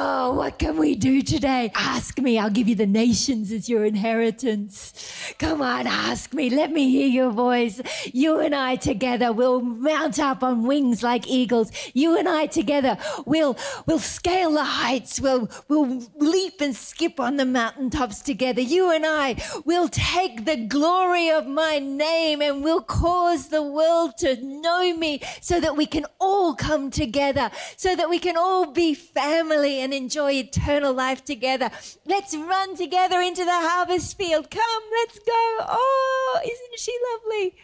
Oh, 0.05 0.33
what 0.33 0.59
can 0.59 0.79
we 0.79 0.97
do 0.97 1.23
today? 1.23 1.71
Ask 1.77 2.19
me. 2.19 2.37
I'll 2.37 2.51
give 2.51 2.67
you 2.67 2.75
the 2.75 2.89
nations 2.89 3.53
as 3.53 3.69
your 3.69 3.85
inheritance. 3.85 5.33
Come 5.39 5.63
on, 5.63 5.87
ask 5.87 6.35
me. 6.35 6.51
Let 6.51 6.73
me 6.73 6.91
hear 6.91 7.07
your 7.07 7.31
voice. 7.31 7.81
You 8.13 8.41
and 8.41 8.53
I 8.53 8.75
together 8.75 9.33
will 9.33 9.61
mount 9.61 10.19
up 10.19 10.43
on 10.43 10.67
wings 10.67 11.05
like 11.05 11.29
eagles. 11.29 11.71
You 11.95 12.19
and 12.19 12.29
I 12.29 12.47
together 12.47 12.99
will 13.27 13.57
will 13.87 14.01
scale 14.01 14.51
the 14.55 14.65
heights. 14.65 15.21
We'll 15.21 15.49
we'll 15.69 16.03
leap 16.17 16.61
and 16.61 16.75
skip 16.75 17.21
on 17.21 17.37
the 17.37 17.47
mountaintops 17.47 18.23
together. 18.23 18.61
You 18.61 18.91
and 18.91 19.07
I 19.07 19.37
will 19.65 19.87
take 19.89 20.47
the 20.47 20.57
glory 20.57 21.31
of 21.31 21.47
my 21.47 21.79
name 21.79 22.43
and 22.43 22.65
we'll 22.65 22.83
cause 22.83 23.51
the 23.51 23.63
world 23.63 24.19
to 24.19 24.35
know 24.43 24.97
me 24.97 25.21
so 25.41 25.61
that 25.61 25.77
we 25.77 25.87
can 25.87 26.07
all 26.19 26.57
come 26.57 26.91
together, 26.91 27.53
so 27.77 27.95
that 27.95 28.11
we 28.11 28.19
can 28.19 28.37
all 28.37 28.73
be 28.73 28.95
family 28.95 29.92
and 29.93 30.03
enjoy 30.03 30.33
eternal 30.33 30.93
life 30.93 31.25
together. 31.25 31.71
Let's 32.07 32.35
run 32.35 32.77
together 32.77 33.21
into 33.21 33.45
the 33.45 33.51
harvest 33.53 34.17
field. 34.17 34.51
Come, 34.51 34.83
let's 34.91 35.19
go. 35.19 35.57
Oh, 35.61 36.41
isn't 36.43 36.79
she 36.79 36.97
lovely? 37.13 37.57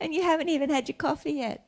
And 0.00 0.12
you 0.12 0.22
haven't 0.22 0.48
even 0.48 0.70
had 0.70 0.88
your 0.88 0.96
coffee 0.96 1.32
yet. 1.32 1.67